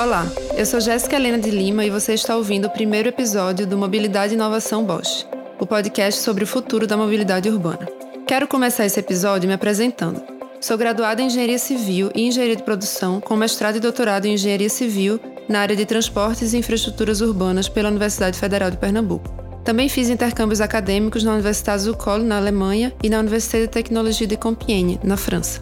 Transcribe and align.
Olá, 0.00 0.26
eu 0.56 0.64
sou 0.64 0.80
Jéssica 0.80 1.16
Helena 1.16 1.38
de 1.38 1.50
Lima 1.50 1.84
e 1.84 1.90
você 1.90 2.14
está 2.14 2.34
ouvindo 2.34 2.64
o 2.64 2.70
primeiro 2.70 3.10
episódio 3.10 3.66
do 3.66 3.76
Mobilidade 3.76 4.32
e 4.32 4.34
Inovação 4.34 4.82
Bosch, 4.82 5.26
o 5.58 5.66
podcast 5.66 6.22
sobre 6.22 6.42
o 6.42 6.46
futuro 6.46 6.86
da 6.86 6.96
mobilidade 6.96 7.50
urbana. 7.50 7.86
Quero 8.26 8.48
começar 8.48 8.86
esse 8.86 8.98
episódio 8.98 9.46
me 9.46 9.52
apresentando. 9.52 10.22
Sou 10.58 10.78
graduada 10.78 11.20
em 11.20 11.26
Engenharia 11.26 11.58
Civil 11.58 12.10
e 12.14 12.22
Engenharia 12.22 12.56
de 12.56 12.62
Produção, 12.62 13.20
com 13.20 13.36
mestrado 13.36 13.76
e 13.76 13.80
doutorado 13.80 14.24
em 14.24 14.32
Engenharia 14.32 14.70
Civil 14.70 15.20
na 15.46 15.60
área 15.60 15.76
de 15.76 15.84
Transportes 15.84 16.54
e 16.54 16.56
Infraestruturas 16.56 17.20
Urbanas 17.20 17.68
pela 17.68 17.90
Universidade 17.90 18.38
Federal 18.38 18.70
de 18.70 18.78
Pernambuco. 18.78 19.28
Também 19.62 19.90
fiz 19.90 20.08
intercâmbios 20.08 20.62
acadêmicos 20.62 21.22
na 21.22 21.34
Universidade 21.34 21.82
Zucol, 21.82 22.20
na 22.20 22.38
Alemanha, 22.38 22.90
e 23.02 23.10
na 23.10 23.18
Universidade 23.18 23.64
de 23.64 23.70
Tecnologia 23.70 24.26
de 24.26 24.38
Compiègne, 24.38 24.98
na 25.04 25.18
França. 25.18 25.60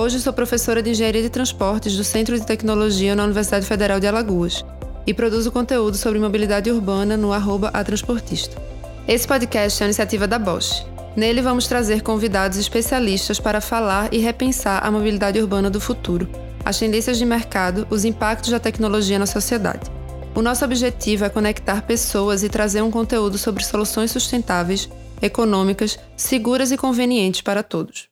Hoje 0.00 0.20
sou 0.20 0.32
professora 0.32 0.80
de 0.80 0.90
Engenharia 0.90 1.22
de 1.22 1.28
Transportes 1.28 1.96
do 1.96 2.04
Centro 2.04 2.38
de 2.38 2.46
Tecnologia 2.46 3.16
na 3.16 3.24
Universidade 3.24 3.66
Federal 3.66 3.98
de 3.98 4.06
Alagoas 4.06 4.64
e 5.04 5.12
produzo 5.12 5.50
conteúdo 5.50 5.96
sobre 5.96 6.20
mobilidade 6.20 6.70
urbana 6.70 7.16
no 7.16 7.32
arroba 7.32 7.66
atransportista. 7.74 8.62
Esse 9.08 9.26
podcast 9.26 9.82
é 9.82 9.84
uma 9.84 9.88
iniciativa 9.88 10.28
da 10.28 10.38
Bosch. 10.38 10.86
Nele 11.16 11.42
vamos 11.42 11.66
trazer 11.66 12.02
convidados 12.02 12.58
especialistas 12.58 13.40
para 13.40 13.60
falar 13.60 14.14
e 14.14 14.18
repensar 14.18 14.86
a 14.86 14.90
mobilidade 14.92 15.40
urbana 15.40 15.68
do 15.68 15.80
futuro, 15.80 16.28
as 16.64 16.78
tendências 16.78 17.18
de 17.18 17.24
mercado, 17.24 17.84
os 17.90 18.04
impactos 18.04 18.50
da 18.50 18.60
tecnologia 18.60 19.18
na 19.18 19.26
sociedade. 19.26 19.90
O 20.32 20.40
nosso 20.40 20.64
objetivo 20.64 21.24
é 21.24 21.28
conectar 21.28 21.82
pessoas 21.82 22.44
e 22.44 22.48
trazer 22.48 22.82
um 22.82 22.90
conteúdo 22.92 23.36
sobre 23.36 23.64
soluções 23.64 24.12
sustentáveis, 24.12 24.88
econômicas, 25.20 25.98
seguras 26.16 26.70
e 26.70 26.76
convenientes 26.76 27.40
para 27.40 27.64
todos. 27.64 28.08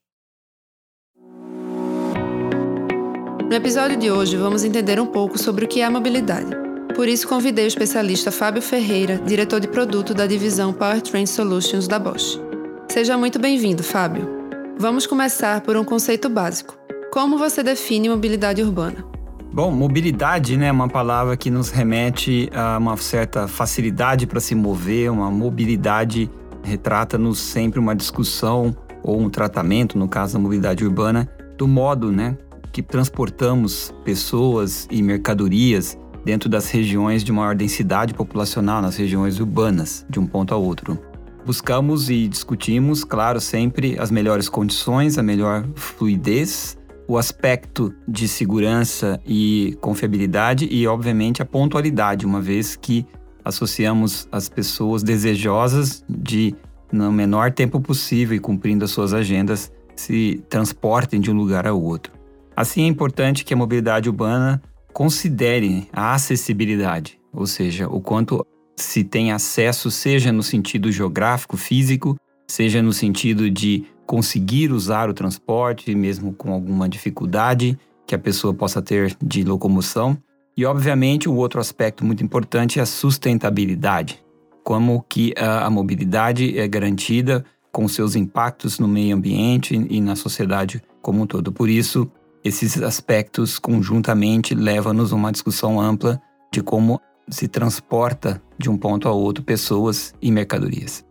No 3.49 3.55
episódio 3.55 3.97
de 3.97 4.11
hoje, 4.11 4.37
vamos 4.37 4.65
entender 4.65 4.99
um 4.99 5.07
pouco 5.07 5.39
sobre 5.39 5.65
o 5.65 5.69
que 5.69 5.81
é 5.81 5.85
a 5.85 5.91
mobilidade. 5.91 6.51
Por 6.97 7.07
isso, 7.07 7.29
convidei 7.29 7.65
o 7.65 7.69
especialista 7.69 8.33
Fábio 8.33 8.61
Ferreira, 8.61 9.23
diretor 9.25 9.61
de 9.61 9.69
produto 9.69 10.13
da 10.13 10.27
divisão 10.27 10.73
Powertrain 10.73 11.27
Solutions 11.27 11.87
da 11.87 11.97
Bosch. 11.97 12.41
Seja 12.89 13.17
muito 13.17 13.39
bem-vindo, 13.39 13.85
Fábio. 13.85 14.29
Vamos 14.77 15.07
começar 15.07 15.61
por 15.61 15.77
um 15.77 15.85
conceito 15.85 16.29
básico. 16.29 16.77
Como 17.13 17.39
você 17.39 17.63
define 17.63 18.09
mobilidade 18.09 18.65
urbana? 18.65 19.05
Bom, 19.53 19.71
mobilidade 19.71 20.57
né, 20.57 20.67
é 20.67 20.73
uma 20.73 20.89
palavra 20.89 21.37
que 21.37 21.49
nos 21.49 21.71
remete 21.71 22.51
a 22.53 22.79
uma 22.79 22.97
certa 22.97 23.47
facilidade 23.47 24.27
para 24.27 24.41
se 24.41 24.57
mover, 24.57 25.09
uma 25.09 25.31
mobilidade 25.31 26.29
retrata-nos 26.65 27.39
sempre 27.39 27.79
uma 27.79 27.95
discussão 27.95 28.77
ou 29.05 29.21
um 29.21 29.31
tratamento, 29.31 29.97
no 29.97 30.09
caso 30.09 30.33
da 30.33 30.41
mobilidade 30.41 30.85
urbana, 30.85 31.31
do 31.57 31.69
modo 31.69 32.11
né, 32.11 32.37
que 32.77 32.83
transportamos 32.83 33.91
pessoas 34.05 34.87
e 34.91 35.01
mercadorias 35.01 35.99
dentro 36.27 36.47
das 36.47 36.69
regiões 36.69 37.25
de 37.25 37.33
maior 37.33 37.55
densidade 37.55 38.13
populacional, 38.13 38.83
nas 38.83 38.97
regiões 38.97 39.41
urbanas, 39.41 40.05
de 40.11 40.21
um 40.21 40.27
ponto 40.27 40.53
a 40.53 40.59
outro. 40.59 40.99
Buscamos 41.47 42.11
e 42.11 42.29
discutimos, 42.29 43.03
claro, 43.03 43.41
sempre 43.41 43.99
as 43.99 44.11
melhores 44.11 44.51
condições, 44.51 45.17
a 45.17 45.23
melhor 45.23 45.67
fluidez, 45.75 46.77
o 47.09 47.17
aspecto 47.17 47.95
de 48.07 48.29
segurança 48.29 49.19
e 49.25 49.75
confiabilidade 49.81 50.69
e, 50.71 50.87
obviamente, 50.87 51.41
a 51.41 51.47
pontualidade, 51.47 52.27
uma 52.27 52.43
vez 52.43 52.77
que 52.77 53.07
associamos 53.43 54.29
as 54.31 54.51
pessoas 54.51 55.03
desejosas 55.03 56.05
de, 56.07 56.55
no 56.93 57.11
menor 57.11 57.53
tempo 57.53 57.81
possível 57.81 58.37
e 58.37 58.39
cumprindo 58.39 58.85
as 58.85 58.91
suas 58.91 59.15
agendas, 59.15 59.73
se 59.95 60.45
transportem 60.51 61.19
de 61.19 61.31
um 61.31 61.35
lugar 61.35 61.67
ao 61.67 61.81
outro. 61.81 62.16
Assim, 62.57 62.85
é 62.85 62.87
importante 62.87 63.45
que 63.45 63.53
a 63.53 63.57
mobilidade 63.57 64.09
urbana 64.09 64.63
considere 64.91 65.87
a 65.93 66.15
acessibilidade, 66.15 67.21
ou 67.31 67.47
seja, 67.47 67.87
o 67.87 68.01
quanto 68.01 68.47
se 68.75 69.05
tem 69.05 69.31
acesso, 69.31 69.91
seja 69.91 70.33
no 70.33 70.43
sentido 70.43 70.91
geográfico, 70.91 71.59
físico, 71.59 72.17
seja 72.49 72.81
no 72.81 72.95
sentido 72.95 73.51
de 73.51 73.85
conseguir 74.07 74.73
usar 74.73 75.11
o 75.11 75.15
transporte, 75.15 75.95
mesmo 75.95 76.33
com 76.33 76.51
alguma 76.51 76.89
dificuldade 76.89 77.79
que 78.07 78.15
a 78.15 78.19
pessoa 78.19 78.55
possa 78.55 78.81
ter 78.81 79.15
de 79.23 79.43
locomoção. 79.43 80.17
E, 80.57 80.65
obviamente, 80.65 81.29
o 81.29 81.35
outro 81.35 81.61
aspecto 81.61 82.05
muito 82.05 82.25
importante 82.25 82.79
é 82.79 82.83
a 82.83 82.87
sustentabilidade. 82.87 84.25
Como 84.65 85.05
que 85.07 85.35
a, 85.37 85.69
mobilidade 85.69 86.59
é 86.59 86.67
garantida 86.67 87.45
com 87.71 87.87
seus 87.87 88.17
impactos 88.17 88.79
no 88.79 88.89
meio 88.89 89.15
ambiente 89.15 89.75
e 89.91 90.01
na 90.01 90.17
sociedade 90.17 90.83
como 91.03 91.23
um 91.23 91.27
todo. 91.27 91.53
Por 91.53 91.69
isso, 91.69 92.11
esses 92.47 92.81
aspectos 92.81 93.59
conjuntamente 93.59 94.55
levam-nos 94.55 95.13
a 95.13 95.17
uma 95.17 95.33
discussão 95.33 95.81
ampla 95.81 96.21
de 96.53 96.63
como 96.63 97.01
se 97.29 97.49
transporta 97.49 98.41
de 98.57 98.71
um 98.71 98.77
ponto 98.77 99.09
a 99.09 99.13
outro 99.13 99.43
pessoas 99.43 100.15
e 100.23 100.31
mercadorias. 100.31 101.05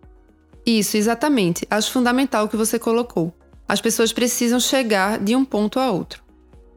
Isso, 0.65 0.95
exatamente. 0.95 1.67
Acho 1.69 1.91
fundamental 1.91 2.45
o 2.45 2.49
que 2.49 2.55
você 2.55 2.79
colocou. 2.79 3.35
As 3.67 3.81
pessoas 3.81 4.13
precisam 4.13 4.59
chegar 4.59 5.19
de 5.19 5.35
um 5.35 5.43
ponto 5.43 5.77
a 5.77 5.91
outro. 5.91 6.23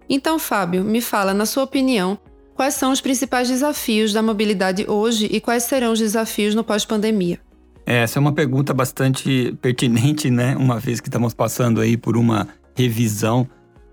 Então, 0.09 0.39
Fábio, 0.39 0.83
me 0.83 1.01
fala, 1.01 1.33
na 1.33 1.47
sua 1.47 1.63
opinião, 1.63 2.19
quais 2.57 2.75
são 2.75 2.91
os 2.91 3.01
principais 3.01 3.49
desafios 3.49 4.13
da 4.13 4.23
mobilidade 4.23 4.85
hoje 4.89 5.29
e 5.31 5.41
quais 5.41 5.63
serão 5.63 5.93
os 5.93 6.01
desafios 6.01 6.55
no 6.55 6.65
pós-pandemia? 6.65 7.39
Essa 7.87 8.19
é 8.19 8.21
uma 8.21 8.33
pergunta 8.33 8.75
bastante 8.75 9.57
pertinente, 9.63 10.31
né? 10.31 10.57
Uma 10.57 10.81
vez 10.81 11.01
que 11.01 11.09
estamos 11.09 11.33
passando 11.33 11.81
aí 11.81 11.97
por 11.97 12.17
uma 12.17 12.49
revisão 12.75 13.49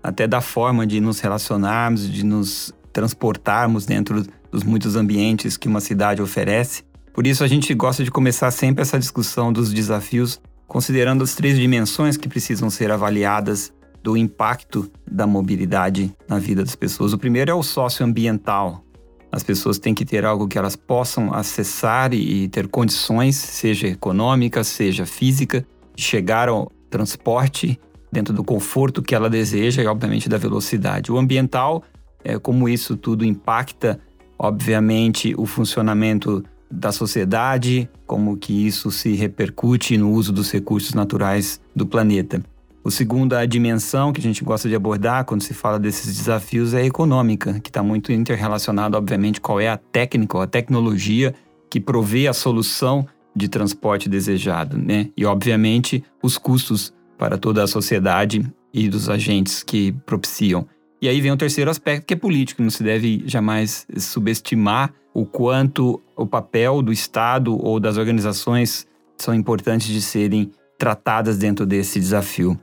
até 0.06 0.24
da 0.24 0.40
forma 0.40 0.86
de 0.86 1.00
nos 1.00 1.18
relacionarmos, 1.18 2.08
de 2.08 2.24
nos 2.24 2.72
transportarmos 2.92 3.84
dentro 3.84 4.24
dos 4.52 4.62
muitos 4.62 4.94
ambientes 4.94 5.56
que 5.56 5.66
uma 5.66 5.80
cidade 5.80 6.22
oferece. 6.22 6.84
Por 7.12 7.26
isso, 7.26 7.42
a 7.42 7.48
gente 7.48 7.74
gosta 7.74 8.04
de 8.04 8.10
começar 8.10 8.52
sempre 8.52 8.82
essa 8.82 9.00
discussão 9.00 9.52
dos 9.52 9.72
desafios 9.72 10.40
considerando 10.68 11.24
as 11.24 11.34
três 11.34 11.58
dimensões 11.58 12.16
que 12.16 12.28
precisam 12.28 12.70
ser 12.70 12.92
avaliadas 12.92 13.72
do 14.00 14.16
impacto 14.16 14.88
da 15.10 15.26
mobilidade 15.26 16.14
na 16.28 16.38
vida 16.38 16.62
das 16.62 16.76
pessoas. 16.76 17.12
O 17.12 17.18
primeiro 17.18 17.50
é 17.50 17.54
o 17.54 17.62
socioambiental. 17.62 18.84
As 19.32 19.42
pessoas 19.42 19.76
têm 19.76 19.92
que 19.92 20.04
ter 20.04 20.24
algo 20.24 20.46
que 20.46 20.56
elas 20.56 20.76
possam 20.76 21.34
acessar 21.34 22.14
e 22.14 22.46
ter 22.48 22.68
condições, 22.68 23.34
seja 23.34 23.88
econômica, 23.88 24.62
seja 24.62 25.04
física, 25.04 25.66
de 25.96 26.02
chegar 26.02 26.48
ao 26.48 26.70
transporte 26.88 27.78
dentro 28.10 28.32
do 28.32 28.44
conforto 28.44 29.02
que 29.02 29.14
ela 29.14 29.28
deseja 29.28 29.82
e, 29.82 29.86
obviamente, 29.86 30.28
da 30.28 30.38
velocidade. 30.38 31.12
O 31.12 31.18
ambiental, 31.18 31.82
é, 32.24 32.38
como 32.38 32.68
isso 32.68 32.96
tudo 32.96 33.24
impacta, 33.24 34.00
obviamente, 34.38 35.34
o 35.36 35.46
funcionamento 35.46 36.44
da 36.70 36.90
sociedade, 36.90 37.88
como 38.06 38.36
que 38.36 38.66
isso 38.66 38.90
se 38.90 39.14
repercute 39.14 39.96
no 39.96 40.10
uso 40.10 40.32
dos 40.32 40.50
recursos 40.50 40.94
naturais 40.94 41.60
do 41.74 41.86
planeta. 41.86 42.42
O 42.82 42.90
segundo, 42.90 43.34
a 43.34 43.44
dimensão 43.44 44.12
que 44.12 44.20
a 44.20 44.22
gente 44.22 44.44
gosta 44.44 44.68
de 44.68 44.74
abordar 44.74 45.24
quando 45.24 45.42
se 45.42 45.52
fala 45.52 45.78
desses 45.78 46.16
desafios 46.18 46.72
é 46.72 46.82
a 46.82 46.86
econômica, 46.86 47.58
que 47.58 47.68
está 47.68 47.82
muito 47.82 48.12
interrelacionado, 48.12 48.96
obviamente, 48.96 49.40
qual 49.40 49.60
é 49.60 49.68
a 49.68 49.76
técnica, 49.76 50.40
a 50.40 50.46
tecnologia 50.46 51.34
que 51.68 51.80
provê 51.80 52.28
a 52.28 52.32
solução 52.32 53.06
de 53.34 53.48
transporte 53.48 54.08
desejado, 54.08 54.78
né? 54.78 55.10
E, 55.16 55.24
obviamente, 55.24 56.04
os 56.22 56.38
custos 56.38 56.94
para 57.16 57.38
toda 57.38 57.62
a 57.62 57.66
sociedade 57.66 58.44
e 58.72 58.88
dos 58.88 59.08
agentes 59.08 59.62
que 59.62 59.92
propiciam. 60.04 60.66
E 61.00 61.08
aí 61.08 61.20
vem 61.20 61.30
o 61.30 61.36
terceiro 61.36 61.70
aspecto, 61.70 62.06
que 62.06 62.14
é 62.14 62.16
político. 62.16 62.62
Não 62.62 62.70
se 62.70 62.82
deve 62.82 63.22
jamais 63.26 63.86
subestimar 63.98 64.92
o 65.14 65.24
quanto 65.24 66.02
o 66.14 66.26
papel 66.26 66.82
do 66.82 66.92
Estado 66.92 67.56
ou 67.56 67.80
das 67.80 67.96
organizações 67.96 68.86
são 69.16 69.34
importantes 69.34 69.88
de 69.88 70.02
serem 70.02 70.50
tratadas 70.78 71.38
dentro 71.38 71.64
desse 71.64 71.98
desafio. 71.98 72.58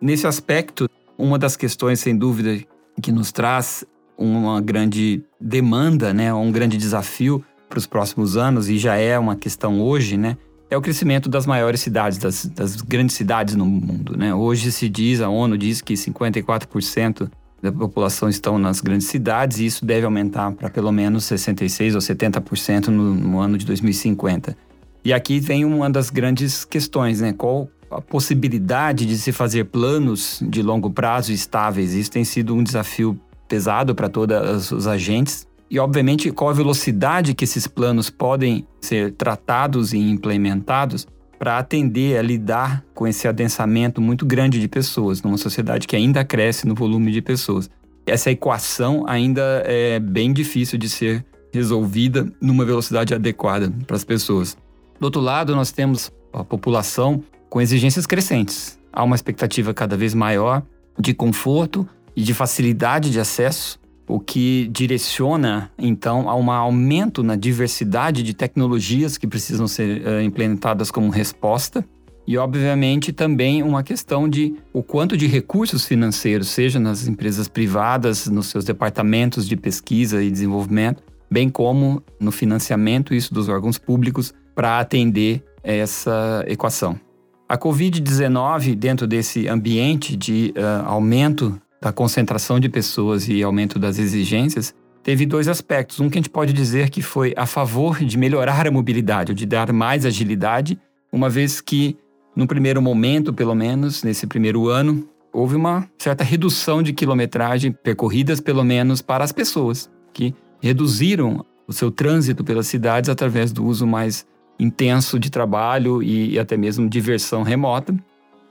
Nesse 0.00 0.26
aspecto, 0.26 0.88
uma 1.16 1.38
das 1.38 1.56
questões, 1.56 2.00
sem 2.00 2.16
dúvida, 2.16 2.62
que 3.00 3.10
nos 3.10 3.32
traz 3.32 3.84
uma 4.18 4.60
grande 4.60 5.24
demanda, 5.40 6.12
né, 6.12 6.32
um 6.32 6.52
grande 6.52 6.76
desafio 6.76 7.42
para 7.68 7.78
os 7.78 7.86
próximos 7.86 8.36
anos, 8.36 8.68
e 8.68 8.76
já 8.76 8.96
é 8.96 9.18
uma 9.18 9.34
questão 9.34 9.80
hoje, 9.80 10.16
né, 10.16 10.36
é 10.74 10.78
o 10.78 10.82
crescimento 10.82 11.28
das 11.28 11.46
maiores 11.46 11.80
cidades, 11.80 12.18
das, 12.18 12.46
das 12.46 12.80
grandes 12.82 13.14
cidades 13.14 13.54
no 13.54 13.64
mundo. 13.64 14.16
Né? 14.16 14.34
Hoje 14.34 14.70
se 14.72 14.88
diz, 14.88 15.20
a 15.20 15.28
ONU 15.28 15.56
diz 15.56 15.80
que 15.80 15.94
54% 15.94 17.30
da 17.62 17.72
população 17.72 18.28
estão 18.28 18.58
nas 18.58 18.80
grandes 18.80 19.06
cidades 19.06 19.58
e 19.58 19.66
isso 19.66 19.84
deve 19.84 20.04
aumentar 20.04 20.52
para 20.52 20.68
pelo 20.68 20.92
menos 20.92 21.24
66% 21.24 21.94
ou 21.94 22.00
70% 22.00 22.88
no, 22.88 23.14
no 23.14 23.38
ano 23.38 23.56
de 23.56 23.64
2050. 23.64 24.56
E 25.04 25.12
aqui 25.12 25.40
vem 25.40 25.64
uma 25.64 25.88
das 25.88 26.10
grandes 26.10 26.64
questões, 26.64 27.20
né? 27.20 27.32
Qual 27.32 27.68
a 27.90 28.00
possibilidade 28.00 29.06
de 29.06 29.16
se 29.16 29.32
fazer 29.32 29.64
planos 29.64 30.42
de 30.42 30.62
longo 30.62 30.90
prazo 30.90 31.32
estáveis? 31.32 31.94
Isso 31.94 32.10
tem 32.10 32.24
sido 32.24 32.54
um 32.54 32.62
desafio 32.62 33.18
pesado 33.48 33.94
para 33.94 34.08
todos 34.08 34.72
os 34.72 34.86
agentes 34.86 35.46
e, 35.74 35.78
obviamente, 35.80 36.30
qual 36.30 36.50
a 36.50 36.52
velocidade 36.52 37.34
que 37.34 37.42
esses 37.42 37.66
planos 37.66 38.08
podem 38.08 38.64
ser 38.80 39.10
tratados 39.14 39.92
e 39.92 39.98
implementados 39.98 41.04
para 41.36 41.58
atender 41.58 42.16
a 42.16 42.22
lidar 42.22 42.84
com 42.94 43.08
esse 43.08 43.26
adensamento 43.26 44.00
muito 44.00 44.24
grande 44.24 44.60
de 44.60 44.68
pessoas, 44.68 45.20
numa 45.20 45.36
sociedade 45.36 45.88
que 45.88 45.96
ainda 45.96 46.24
cresce 46.24 46.64
no 46.64 46.76
volume 46.76 47.10
de 47.10 47.20
pessoas. 47.20 47.68
essa 48.06 48.30
equação 48.30 49.04
ainda 49.08 49.64
é 49.66 49.98
bem 49.98 50.32
difícil 50.32 50.78
de 50.78 50.88
ser 50.88 51.26
resolvida 51.52 52.32
numa 52.40 52.64
velocidade 52.64 53.12
adequada 53.12 53.72
para 53.84 53.96
as 53.96 54.04
pessoas. 54.04 54.56
Do 55.00 55.06
outro 55.06 55.20
lado, 55.20 55.56
nós 55.56 55.72
temos 55.72 56.12
a 56.32 56.44
população 56.44 57.20
com 57.50 57.60
exigências 57.60 58.06
crescentes. 58.06 58.78
Há 58.92 59.02
uma 59.02 59.16
expectativa 59.16 59.74
cada 59.74 59.96
vez 59.96 60.14
maior 60.14 60.62
de 60.96 61.12
conforto 61.12 61.84
e 62.14 62.22
de 62.22 62.32
facilidade 62.32 63.10
de 63.10 63.18
acesso, 63.18 63.80
o 64.06 64.20
que 64.20 64.68
direciona 64.70 65.70
então 65.78 66.28
a 66.28 66.34
um 66.34 66.50
aumento 66.50 67.22
na 67.22 67.36
diversidade 67.36 68.22
de 68.22 68.34
tecnologias 68.34 69.16
que 69.16 69.26
precisam 69.26 69.66
ser 69.66 70.02
uh, 70.06 70.20
implementadas 70.20 70.90
como 70.90 71.10
resposta 71.10 71.84
e, 72.26 72.38
obviamente, 72.38 73.12
também 73.12 73.62
uma 73.62 73.82
questão 73.82 74.28
de 74.28 74.54
o 74.72 74.82
quanto 74.82 75.16
de 75.16 75.26
recursos 75.26 75.86
financeiros, 75.86 76.48
seja 76.48 76.80
nas 76.80 77.06
empresas 77.06 77.48
privadas, 77.48 78.26
nos 78.26 78.46
seus 78.46 78.64
departamentos 78.64 79.46
de 79.46 79.56
pesquisa 79.56 80.22
e 80.22 80.30
desenvolvimento, 80.30 81.02
bem 81.30 81.50
como 81.50 82.02
no 82.18 82.32
financiamento 82.32 83.14
isso 83.14 83.34
dos 83.34 83.48
órgãos 83.48 83.76
públicos 83.76 84.32
para 84.54 84.78
atender 84.78 85.44
essa 85.62 86.44
equação. 86.46 86.98
A 87.46 87.58
Covid-19, 87.58 88.74
dentro 88.74 89.06
desse 89.06 89.46
ambiente 89.46 90.16
de 90.16 90.54
uh, 90.56 90.88
aumento 90.88 91.60
da 91.80 91.92
concentração 91.92 92.58
de 92.58 92.68
pessoas 92.68 93.28
e 93.28 93.42
aumento 93.42 93.78
das 93.78 93.98
exigências, 93.98 94.74
teve 95.02 95.26
dois 95.26 95.48
aspectos. 95.48 96.00
Um 96.00 96.08
que 96.08 96.18
a 96.18 96.20
gente 96.20 96.30
pode 96.30 96.52
dizer 96.52 96.90
que 96.90 97.02
foi 97.02 97.34
a 97.36 97.46
favor 97.46 97.98
de 97.98 98.16
melhorar 98.16 98.66
a 98.66 98.70
mobilidade, 98.70 99.32
ou 99.32 99.36
de 99.36 99.46
dar 99.46 99.72
mais 99.72 100.06
agilidade, 100.06 100.78
uma 101.12 101.28
vez 101.28 101.60
que 101.60 101.96
no 102.34 102.46
primeiro 102.46 102.82
momento, 102.82 103.32
pelo 103.32 103.54
menos, 103.54 104.02
nesse 104.02 104.26
primeiro 104.26 104.68
ano, 104.68 105.08
houve 105.32 105.54
uma 105.54 105.88
certa 105.98 106.24
redução 106.24 106.82
de 106.82 106.92
quilometragem 106.92 107.70
percorridas, 107.70 108.40
pelo 108.40 108.64
menos, 108.64 109.02
para 109.02 109.22
as 109.22 109.32
pessoas, 109.32 109.90
que 110.12 110.34
reduziram 110.60 111.44
o 111.66 111.72
seu 111.72 111.90
trânsito 111.90 112.42
pelas 112.44 112.66
cidades 112.66 113.10
através 113.10 113.52
do 113.52 113.64
uso 113.64 113.86
mais 113.86 114.26
intenso 114.58 115.18
de 115.18 115.30
trabalho 115.30 116.02
e, 116.02 116.38
até 116.38 116.56
mesmo 116.56 116.88
diversão 116.88 117.42
remota. 117.42 117.94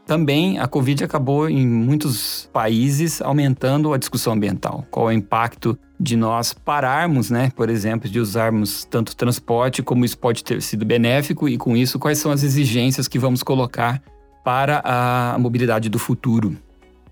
Também 0.06 0.60
a 0.60 0.68
Covid 0.68 1.06
acabou 1.06 1.50
em 1.50 1.66
muitos 1.66 2.50
países 2.52 3.22
aumentando 3.22 3.94
a 3.94 3.98
discussão 3.98 4.34
ambiental. 4.34 4.86
Qual 4.92 5.10
é 5.10 5.14
o 5.14 5.18
impacto 5.18 5.78
de 6.00 6.18
nós 6.18 6.54
pararmos, 6.54 7.30
né, 7.30 7.52
por 7.56 7.70
exemplo, 7.70 8.10
de 8.10 8.20
usarmos 8.20 8.84
tanto 8.84 9.16
transporte, 9.16 9.82
como 9.82 10.04
isso 10.04 10.18
pode 10.18 10.44
ter 10.44 10.62
sido 10.62 10.86
benéfico 10.86 11.48
e 11.48 11.58
com 11.58 11.78
isso 11.78 11.98
quais 11.98 12.18
são 12.18 12.32
as 12.32 12.44
exigências 12.44 13.08
que 13.08 13.18
vamos 13.18 13.42
colocar 13.42 14.02
para 14.44 14.82
a 14.84 15.38
mobilidade 15.40 15.88
do 15.88 15.98
futuro. 15.98 16.58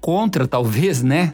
Contra, 0.01 0.45
talvez, 0.45 1.01
né, 1.01 1.33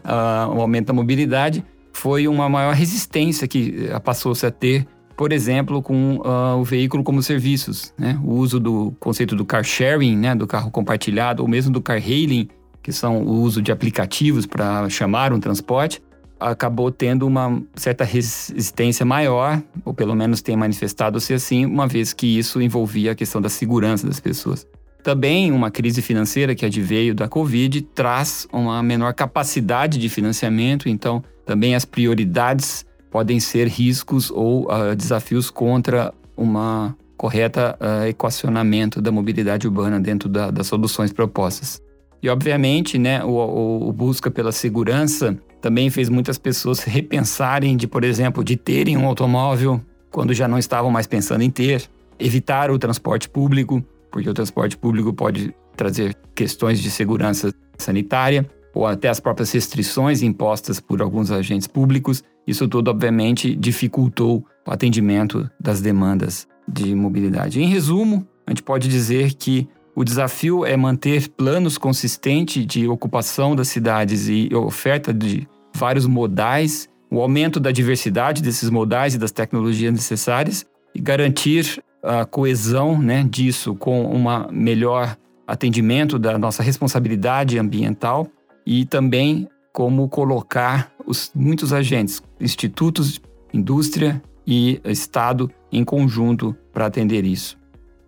o 0.54 0.62
aumento 0.62 0.88
da 0.88 0.94
mobilidade 0.94 1.65
foi 1.92 2.27
uma 2.27 2.48
maior 2.48 2.75
resistência 2.75 3.48
que 3.48 3.88
eh, 3.89 4.00
passou-se 4.00 4.45
a 4.45 4.51
ter 4.51 4.86
por 5.18 5.34
exemplo, 5.34 5.81
com 5.81 6.18
uh, 6.18 6.60
o 6.60 6.64
veículo 6.64 7.04
como 7.04 7.24
serviços, 7.24 7.92
né? 7.98 8.19
O 8.24 8.36
uso 8.36 8.60
do 8.60 8.94
conceito 9.00 9.36
do 9.36 9.44
car 9.44 9.64
sharing, 9.64 10.16
né? 10.16 10.36
Do 10.36 10.46
carro 10.46 10.69
compartilhado, 10.69 11.42
ou 11.42 11.50
mesmo 11.50 11.74
do 11.74 11.81
car 11.81 11.98
hailing, 11.98 12.48
que 12.84 12.94
são 12.94 13.24
o 13.24 13.42
uso 13.42 13.60
de 13.60 13.72
aplicativos 13.72 14.46
para 14.46 14.88
chamar 14.90 15.34
um 15.34 15.40
transporte, 15.40 16.02
acabou 16.40 16.92
tendo 16.92 17.25
uma 17.25 17.62
certa 17.75 18.04
resistência 18.04 19.04
maior, 19.04 19.62
ou 19.84 19.92
pelo 19.92 20.16
menos 20.16 20.44
tem 20.44 20.56
manifestado-se 20.56 21.34
assim, 21.34 21.66
uma 21.66 21.88
vez 21.88 22.14
que 22.14 22.38
isso 22.38 22.62
envolvia 22.62 23.14
a 23.14 23.16
questão 23.16 23.42
da 23.42 23.50
segurança 23.50 24.06
das 24.06 24.19
pessoas. 24.19 24.68
Também 25.02 25.52
uma 25.52 25.72
crise 25.72 26.00
financeira 26.00 26.54
que 26.54 26.64
adveio 26.64 27.16
da 27.16 27.28
Covid 27.28 27.81
traz 27.81 28.48
uma 28.54 28.84
menor 28.84 29.16
capacidade 29.16 29.98
de 29.98 30.10
financiamento, 30.10 30.88
então 30.88 31.24
também 31.44 31.74
as 31.74 31.86
prioridades 31.86 32.86
podem 33.18 33.40
ser 33.40 33.68
riscos 33.68 34.30
ou 34.30 34.66
uh, 34.72 34.96
desafios 34.96 35.50
contra 35.50 36.14
uma 36.38 36.96
correta 37.18 37.75
uh, 37.81 38.06
equacionamento 38.06 39.02
da 39.02 39.12
mobilidade 39.12 39.66
urbana 39.66 40.00
dentro 40.00 40.30
da, 40.30 40.52
das 40.52 40.68
soluções 40.68 41.12
propostas. 41.12 41.81
E 42.22 42.30
obviamente, 42.30 43.00
né, 43.00 43.24
o, 43.24 43.88
o, 43.90 43.92
busca 43.92 44.30
pela 44.30 44.52
segurança 44.52 45.36
também 45.60 45.90
fez 45.90 46.10
muitas 46.10 46.38
pessoas 46.38 46.81
repensarem 46.86 47.75
de, 47.75 47.88
por 47.88 48.04
exemplo, 48.04 48.44
de 48.44 48.56
terem 48.56 48.96
um 48.96 49.08
automóvel 49.08 49.81
quando 50.12 50.31
já 50.31 50.48
não 50.48 50.60
estavam 50.60 50.92
mais 50.92 51.08
pensando 51.08 51.42
em 51.42 51.50
ter, 51.50 51.90
evitar 52.19 52.69
o 52.69 52.78
transporte 52.78 53.28
público, 53.28 53.84
porque 54.12 54.30
o 54.30 54.34
transporte 54.36 54.78
público 54.78 55.12
pode 55.12 55.56
trazer 55.75 56.16
questões 56.36 56.80
de 56.80 56.92
segurança 56.92 57.52
sanitária 57.80 58.48
ou 58.77 58.85
até 58.85 59.09
as 59.09 59.19
próprias 59.19 59.51
restrições 59.51 60.21
impostas 60.21 60.79
por 60.79 61.01
alguns 61.01 61.31
agentes 61.31 61.68
públicos. 61.68 62.24
Isso 62.45 62.68
tudo, 62.68 62.91
obviamente, 62.91 63.56
dificultou 63.56 64.45
o 64.68 64.71
atendimento 64.71 65.50
das 65.59 65.81
demandas 65.81 66.47
de 66.68 66.94
mobilidade. 66.94 67.59
Em 67.59 67.68
resumo, 67.68 68.27
a 68.45 68.51
gente 68.51 68.62
pode 68.62 68.88
dizer 68.88 69.33
que 69.33 69.68
o 69.95 70.03
desafio 70.03 70.63
é 70.63 70.77
manter 70.77 71.27
planos 71.29 71.75
consistentes 71.75 72.68
de 72.68 72.88
ocupação 72.88 73.56
das 73.56 73.68
cidades 73.68 74.27
e 74.29 74.53
oferta 74.53 75.12
de 75.12 75.47
vários 75.73 76.06
modais, 76.06 76.88
o 77.09 77.19
aumento 77.19 77.59
da 77.59 77.71
diversidade 77.71 78.44
desses 78.44 78.69
modais 78.69 79.15
e 79.15 79.18
das 79.18 79.31
tecnologias 79.31 79.91
necessárias 79.91 80.68
e 80.94 81.01
garantir 81.01 81.83
a 82.03 82.25
coesão 82.25 83.01
né, 83.01 83.25
disso 83.27 83.73
com 83.73 84.06
um 84.06 84.51
melhor 84.51 85.18
atendimento 85.47 86.19
da 86.19 86.38
nossa 86.38 86.62
responsabilidade 86.62 87.57
ambiental 87.57 88.30
e 88.68 88.84
também 88.84 89.48
como 89.72 90.10
colocar 90.10 90.92
os 91.06 91.31
muitos 91.34 91.72
agentes, 91.72 92.22
institutos, 92.38 93.22
indústria 93.54 94.22
e 94.46 94.81
Estado 94.84 95.50
em 95.72 95.86
conjunto 95.86 96.54
para 96.74 96.86
atender 96.86 97.24
isso. 97.24 97.58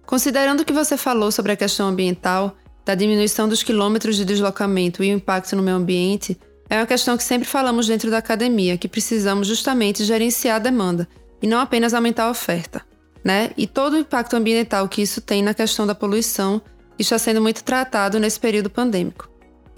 Considerando 0.06 0.60
o 0.60 0.66
que 0.66 0.74
você 0.74 0.98
falou 0.98 1.32
sobre 1.32 1.54
a 1.54 1.56
questão 1.56 1.88
ambiental, 1.88 2.58
da 2.86 2.94
diminuição 2.94 3.48
dos 3.48 3.64
quilômetros 3.64 4.18
de 4.18 4.26
deslocamento 4.26 5.02
e 5.02 5.12
o 5.12 5.16
impacto 5.16 5.56
no 5.56 5.64
meio 5.64 5.78
ambiente, 5.78 6.38
é 6.70 6.78
uma 6.78 6.86
questão 6.86 7.16
que 7.16 7.24
sempre 7.24 7.48
falamos 7.48 7.88
dentro 7.88 8.12
da 8.12 8.18
academia, 8.18 8.78
que 8.78 8.90
precisamos 8.90 9.48
justamente 9.48 10.04
gerenciar 10.04 10.58
a 10.58 10.60
demanda 10.60 11.08
e 11.42 11.48
não 11.48 11.60
apenas 11.60 11.94
aumentar 11.94 12.26
a 12.26 12.32
oferta, 12.32 12.82
né? 13.24 13.52
E 13.56 13.66
todo 13.66 13.94
o 13.94 13.98
impacto 13.98 14.36
ambiental 14.36 14.90
que 14.90 15.02
isso 15.02 15.22
tem 15.22 15.42
na 15.42 15.54
questão 15.54 15.88
da 15.88 15.96
poluição 15.96 16.62
está 16.98 17.18
sendo 17.18 17.42
muito 17.42 17.64
tratado 17.64 18.20
nesse 18.20 18.40
período 18.40 18.70
pandêmico. 18.70 19.29